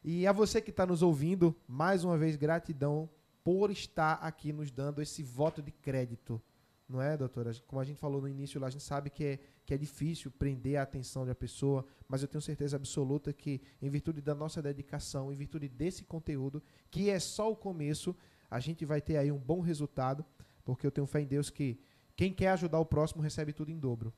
E 0.02 0.26
a 0.26 0.32
você 0.32 0.60
que 0.60 0.70
está 0.70 0.86
nos 0.86 1.02
ouvindo, 1.02 1.54
mais 1.66 2.04
uma 2.04 2.16
vez, 2.16 2.36
gratidão 2.36 3.08
por 3.42 3.70
estar 3.70 4.14
aqui 4.14 4.52
nos 4.52 4.70
dando 4.70 5.02
esse 5.02 5.22
voto 5.22 5.62
de 5.62 5.70
crédito. 5.70 6.40
Não 6.88 7.02
é, 7.02 7.16
doutora? 7.16 7.52
Como 7.66 7.80
a 7.80 7.84
gente 7.84 7.98
falou 7.98 8.20
no 8.20 8.28
início, 8.28 8.60
lá, 8.60 8.68
a 8.68 8.70
gente 8.70 8.84
sabe 8.84 9.10
que 9.10 9.24
é, 9.24 9.38
que 9.64 9.74
é 9.74 9.76
difícil 9.76 10.30
prender 10.30 10.76
a 10.76 10.82
atenção 10.82 11.26
da 11.26 11.34
pessoa, 11.34 11.84
mas 12.08 12.22
eu 12.22 12.28
tenho 12.28 12.40
certeza 12.40 12.76
absoluta 12.76 13.32
que, 13.32 13.60
em 13.82 13.90
virtude 13.90 14.20
da 14.20 14.34
nossa 14.34 14.62
dedicação, 14.62 15.32
em 15.32 15.36
virtude 15.36 15.68
desse 15.68 16.04
conteúdo, 16.04 16.62
que 16.88 17.10
é 17.10 17.18
só 17.18 17.50
o 17.50 17.56
começo, 17.56 18.16
a 18.48 18.60
gente 18.60 18.84
vai 18.84 19.00
ter 19.00 19.16
aí 19.16 19.32
um 19.32 19.38
bom 19.38 19.60
resultado, 19.60 20.24
porque 20.64 20.86
eu 20.86 20.92
tenho 20.92 21.06
fé 21.06 21.20
em 21.20 21.26
Deus 21.26 21.50
que 21.50 21.80
quem 22.14 22.32
quer 22.32 22.50
ajudar 22.50 22.78
o 22.78 22.86
próximo 22.86 23.20
recebe 23.20 23.52
tudo 23.52 23.72
em 23.72 23.78
dobro. 23.78 24.14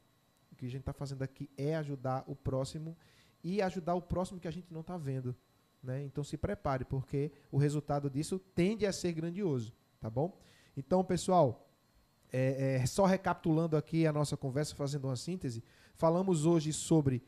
Que 0.59 0.67
a 0.67 0.71
gente 0.71 0.81
está 0.81 0.93
fazendo 0.93 1.23
aqui 1.23 1.49
é 1.57 1.75
ajudar 1.77 2.25
o 2.27 2.37
próximo 2.37 2.95
e 3.43 3.63
ajudar 3.63 3.95
o 3.95 4.03
próximo 4.03 4.39
que 4.39 4.49
a 4.49 4.51
gente 4.51 4.71
não 4.71 4.83
está 4.83 4.99
vendo. 4.99 5.35
Né? 5.83 6.05
Então 6.05 6.23
se 6.23 6.37
prepare, 6.37 6.85
porque 6.85 7.33
o 7.51 7.57
resultado 7.57 8.11
disso 8.11 8.39
tende 8.55 8.85
a 8.85 8.93
ser 8.93 9.13
grandioso, 9.13 9.73
tá 10.01 10.11
bom? 10.11 10.37
Então, 10.77 11.03
pessoal, 11.03 11.67
é, 12.33 12.81
é, 12.83 12.87
só 12.87 13.07
recapitulando 13.07 13.77
aqui 13.77 14.07
a 14.07 14.13
nossa 14.13 14.37
conversa, 14.37 14.75
fazendo 14.75 15.07
uma 15.07 15.17
síntese, 15.17 15.65
falamos 15.95 16.45
hoje 16.45 16.73
sobre 16.73 17.23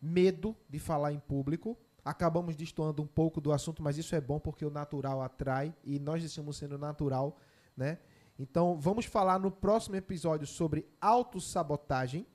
medo 0.00 0.56
de 0.68 0.78
falar 0.78 1.12
em 1.12 1.18
público. 1.18 1.76
Acabamos 2.04 2.54
destoando 2.54 3.02
um 3.02 3.06
pouco 3.06 3.40
do 3.40 3.52
assunto, 3.52 3.82
mas 3.82 3.98
isso 3.98 4.14
é 4.14 4.20
bom 4.20 4.38
porque 4.38 4.64
o 4.64 4.70
natural 4.70 5.20
atrai 5.20 5.74
e 5.84 5.98
nós 5.98 6.22
estamos 6.22 6.56
sendo 6.56 6.78
natural, 6.78 7.36
né? 7.76 7.98
Então, 8.38 8.78
vamos 8.78 9.06
falar 9.06 9.38
no 9.38 9.50
próximo 9.50 9.96
episódio 9.96 10.46
sobre 10.46 10.86
autossabotagem. 11.00 12.26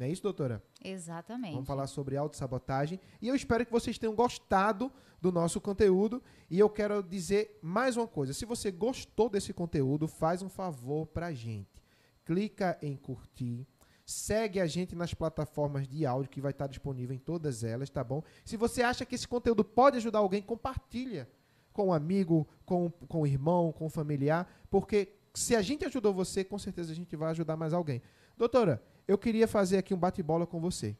Não 0.00 0.06
é 0.06 0.10
isso, 0.10 0.22
doutora? 0.22 0.62
Exatamente. 0.82 1.52
Vamos 1.52 1.66
falar 1.66 1.86
sobre 1.86 2.16
autossabotagem. 2.16 2.98
E 3.20 3.28
eu 3.28 3.34
espero 3.34 3.66
que 3.66 3.70
vocês 3.70 3.98
tenham 3.98 4.14
gostado 4.14 4.90
do 5.20 5.30
nosso 5.30 5.60
conteúdo. 5.60 6.22
E 6.48 6.58
eu 6.58 6.70
quero 6.70 7.02
dizer 7.02 7.58
mais 7.60 7.98
uma 7.98 8.08
coisa. 8.08 8.32
Se 8.32 8.46
você 8.46 8.70
gostou 8.70 9.28
desse 9.28 9.52
conteúdo, 9.52 10.08
faz 10.08 10.40
um 10.40 10.48
favor 10.48 11.06
pra 11.06 11.34
gente. 11.34 11.82
Clica 12.24 12.78
em 12.80 12.96
curtir. 12.96 13.66
Segue 14.06 14.58
a 14.58 14.66
gente 14.66 14.96
nas 14.96 15.12
plataformas 15.12 15.86
de 15.86 16.06
áudio 16.06 16.30
que 16.30 16.40
vai 16.40 16.52
estar 16.52 16.66
disponível 16.66 17.14
em 17.14 17.18
todas 17.18 17.62
elas, 17.62 17.90
tá 17.90 18.02
bom? 18.02 18.22
Se 18.42 18.56
você 18.56 18.82
acha 18.82 19.04
que 19.04 19.14
esse 19.14 19.28
conteúdo 19.28 19.62
pode 19.62 19.98
ajudar 19.98 20.20
alguém, 20.20 20.40
compartilha 20.40 21.28
com 21.74 21.88
um 21.88 21.92
amigo, 21.92 22.48
com, 22.64 22.90
com 23.06 23.20
um 23.20 23.26
irmão, 23.26 23.70
com 23.70 23.84
um 23.84 23.90
familiar, 23.90 24.50
porque 24.70 25.12
se 25.34 25.54
a 25.54 25.60
gente 25.60 25.84
ajudou 25.84 26.14
você, 26.14 26.42
com 26.42 26.58
certeza 26.58 26.90
a 26.90 26.96
gente 26.96 27.14
vai 27.14 27.30
ajudar 27.32 27.54
mais 27.54 27.74
alguém. 27.74 28.00
Doutora, 28.36 28.82
eu 29.10 29.18
queria 29.18 29.48
fazer 29.48 29.78
aqui 29.78 29.92
um 29.92 29.98
bate-bola 29.98 30.46
com 30.46 30.60
você. 30.60 30.96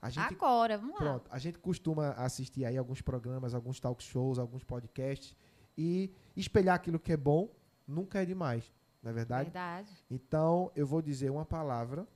A 0.00 0.08
gente, 0.08 0.34
Agora, 0.34 0.78
vamos 0.78 0.94
lá. 0.94 1.00
Pronto, 1.00 1.28
a 1.32 1.38
gente 1.38 1.58
costuma 1.58 2.10
assistir 2.10 2.64
aí 2.64 2.78
alguns 2.78 3.02
programas, 3.02 3.54
alguns 3.54 3.80
talk 3.80 4.00
shows, 4.02 4.38
alguns 4.38 4.62
podcasts 4.62 5.34
e 5.76 6.14
espelhar 6.36 6.76
aquilo 6.76 6.98
que 6.98 7.12
é 7.12 7.16
bom 7.16 7.50
nunca 7.86 8.22
é 8.22 8.24
demais, 8.24 8.72
não 9.02 9.10
é 9.10 9.14
verdade? 9.14 9.44
Verdade. 9.50 9.90
Então, 10.08 10.70
eu 10.76 10.86
vou 10.86 11.02
dizer 11.02 11.28
uma 11.28 11.44
palavra 11.44 12.06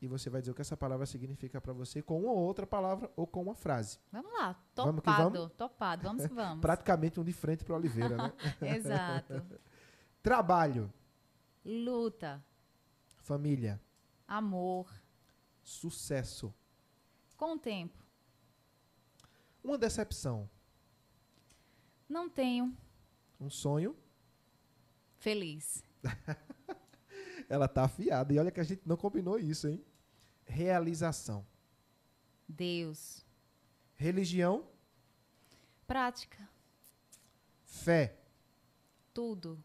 e 0.00 0.06
você 0.06 0.30
vai 0.30 0.40
dizer 0.40 0.52
o 0.52 0.54
que 0.54 0.62
essa 0.62 0.76
palavra 0.76 1.06
significa 1.06 1.60
para 1.60 1.72
você 1.72 2.00
com 2.00 2.20
uma 2.20 2.30
ou 2.30 2.38
outra 2.38 2.64
palavra 2.64 3.10
ou 3.16 3.26
com 3.26 3.42
uma 3.42 3.54
frase. 3.54 3.98
Vamos 4.12 4.32
lá, 4.32 4.54
topado, 4.74 5.02
vamos 5.02 5.34
vamos? 5.34 5.52
topado, 5.54 6.02
vamos 6.04 6.26
que 6.26 6.32
vamos. 6.32 6.60
Praticamente 6.62 7.18
um 7.18 7.24
de 7.24 7.32
frente 7.32 7.64
para 7.64 7.74
Oliveira, 7.74 8.16
né? 8.16 8.32
Exato. 8.62 9.42
Trabalho. 10.22 10.90
Luta. 11.64 12.42
Família. 13.16 13.80
Amor. 14.26 14.92
Sucesso. 15.62 16.54
Com 17.36 17.54
o 17.54 17.58
tempo. 17.58 18.04
Uma 19.62 19.78
decepção. 19.78 20.48
Não 22.08 22.28
tenho. 22.28 22.76
Um 23.40 23.50
sonho. 23.50 23.96
Feliz. 25.16 25.82
Ela 27.48 27.66
tá 27.66 27.84
afiada. 27.84 28.32
E 28.32 28.38
olha 28.38 28.50
que 28.50 28.60
a 28.60 28.64
gente 28.64 28.82
não 28.86 28.96
combinou 28.96 29.38
isso, 29.38 29.68
hein? 29.68 29.84
Realização. 30.44 31.46
Deus. 32.48 33.24
Religião. 33.94 34.68
Prática. 35.86 36.48
Fé. 37.64 38.18
Tudo. 39.12 39.62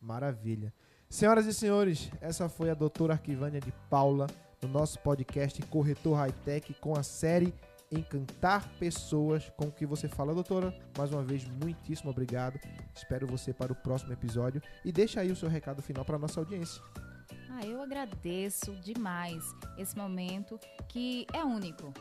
Maravilha. 0.00 0.74
Senhoras 1.12 1.44
e 1.44 1.52
senhores, 1.52 2.10
essa 2.22 2.48
foi 2.48 2.70
a 2.70 2.74
doutora 2.74 3.12
Arquivânia 3.12 3.60
de 3.60 3.70
Paula 3.90 4.26
no 4.62 4.68
nosso 4.70 4.98
podcast 5.00 5.60
Corretor 5.64 6.16
High 6.16 6.32
Tech 6.42 6.72
com 6.80 6.98
a 6.98 7.02
série 7.02 7.52
Encantar 7.90 8.66
Pessoas 8.78 9.52
com 9.58 9.66
o 9.66 9.70
que 9.70 9.84
você 9.84 10.08
fala, 10.08 10.32
doutora. 10.32 10.74
Mais 10.96 11.12
uma 11.12 11.22
vez, 11.22 11.44
muitíssimo 11.44 12.10
obrigado. 12.10 12.58
Espero 12.94 13.26
você 13.26 13.52
para 13.52 13.70
o 13.70 13.76
próximo 13.76 14.10
episódio 14.14 14.62
e 14.82 14.90
deixa 14.90 15.20
aí 15.20 15.30
o 15.30 15.36
seu 15.36 15.50
recado 15.50 15.82
final 15.82 16.02
para 16.02 16.16
a 16.16 16.18
nossa 16.18 16.40
audiência. 16.40 16.82
Ah, 17.50 17.60
eu 17.66 17.82
agradeço 17.82 18.74
demais 18.76 19.44
esse 19.76 19.94
momento 19.94 20.58
que 20.88 21.26
é 21.34 21.44
único, 21.44 21.92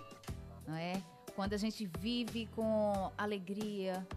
não 0.65 0.77
é? 0.77 1.03
Quando 1.35 1.51
a 1.51 1.57
gente 1.57 1.85
vive 1.99 2.45
com 2.55 3.11
alegria, 3.17 4.07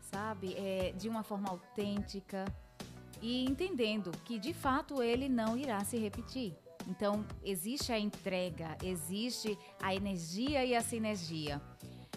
sabe? 0.00 0.54
É, 0.54 0.92
de 0.92 1.08
uma 1.08 1.24
forma 1.24 1.48
autêntica 1.48 2.44
e 3.20 3.44
entendendo 3.44 4.10
que 4.24 4.38
de 4.38 4.52
fato 4.52 5.02
ele 5.02 5.28
não 5.28 5.56
irá 5.56 5.80
se 5.84 5.98
repetir. 5.98 6.54
Então, 6.88 7.24
existe 7.44 7.92
a 7.92 7.98
entrega, 7.98 8.76
existe 8.82 9.56
a 9.82 9.94
energia 9.94 10.64
e 10.64 10.74
a 10.74 10.80
sinergia. 10.80 11.60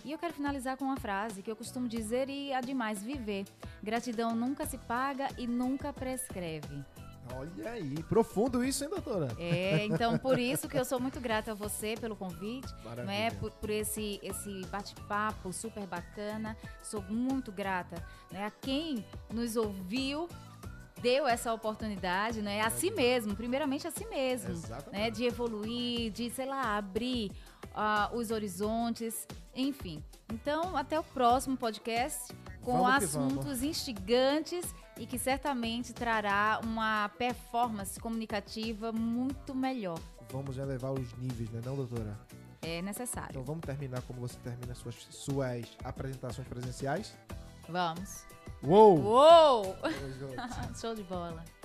E 0.05 0.11
eu 0.11 0.17
quero 0.17 0.33
finalizar 0.33 0.77
com 0.77 0.85
uma 0.85 0.97
frase 0.97 1.41
que 1.41 1.49
eu 1.49 1.55
costumo 1.55 1.87
dizer 1.87 2.29
e 2.29 2.53
a 2.53 2.59
demais 2.59 3.01
viver: 3.01 3.45
gratidão 3.81 4.35
nunca 4.35 4.65
se 4.65 4.77
paga 4.77 5.29
e 5.37 5.47
nunca 5.47 5.93
prescreve. 5.93 6.83
Olha 7.31 7.71
aí, 7.71 8.03
profundo 8.03 8.63
isso, 8.63 8.83
hein, 8.83 8.89
doutora? 8.89 9.29
É, 9.39 9.85
então 9.85 10.17
por 10.17 10.37
isso 10.37 10.67
que 10.67 10.77
eu 10.77 10.83
sou 10.83 10.99
muito 10.99 11.21
grata 11.21 11.51
a 11.51 11.53
você 11.53 11.95
pelo 11.99 12.17
convite, 12.17 12.67
não 12.97 13.09
é? 13.09 13.31
Por, 13.31 13.49
por 13.51 13.69
esse 13.69 14.19
esse 14.21 14.65
bate-papo 14.65 15.53
super 15.53 15.85
bacana. 15.87 16.57
Sou 16.81 17.01
muito 17.03 17.49
grata, 17.49 18.03
né? 18.29 18.45
A 18.45 18.51
quem 18.51 19.05
nos 19.33 19.55
ouviu 19.55 20.27
deu 21.03 21.27
essa 21.27 21.53
oportunidade, 21.53 22.41
né? 22.41 22.61
A 22.61 22.69
si 22.69 22.89
mesmo, 22.89 23.35
primeiramente 23.35 23.85
a 23.85 23.91
si 23.91 24.05
mesmo, 24.05 24.51
Exatamente. 24.51 24.91
né? 24.91 25.11
De 25.11 25.25
evoluir, 25.25 26.11
de, 26.11 26.29
sei 26.29 26.45
lá, 26.45 26.77
abrir 26.77 27.29
uh, 27.75 28.15
os 28.15 28.31
horizontes, 28.31 29.27
enfim. 29.53 30.01
Então, 30.31 30.77
até 30.77 30.97
o 30.97 31.03
próximo 31.03 31.57
podcast 31.57 32.33
com 32.61 32.77
vamos 32.77 33.03
assuntos 33.03 33.61
instigantes 33.61 34.73
e 34.97 35.05
que 35.05 35.19
certamente 35.19 35.91
trará 35.91 36.61
uma 36.63 37.09
performance 37.09 37.99
comunicativa 37.99 38.93
muito 38.93 39.53
melhor. 39.53 39.99
Vamos 40.31 40.57
elevar 40.57 40.93
os 40.93 41.13
níveis, 41.17 41.49
né, 41.49 41.61
não, 41.65 41.75
doutora? 41.75 42.17
É 42.61 42.81
necessário. 42.81 43.31
Então 43.31 43.43
vamos 43.43 43.65
terminar 43.65 44.01
como 44.03 44.21
você 44.21 44.37
termina 44.39 44.73
suas, 44.73 44.95
suas 45.09 45.67
apresentações 45.83 46.47
presenciais? 46.47 47.13
Vamos. 47.67 48.25
Uou! 48.65 48.97
Uou! 48.97 49.75
Show 50.79 50.95
de 50.95 51.03
bola. 51.03 51.43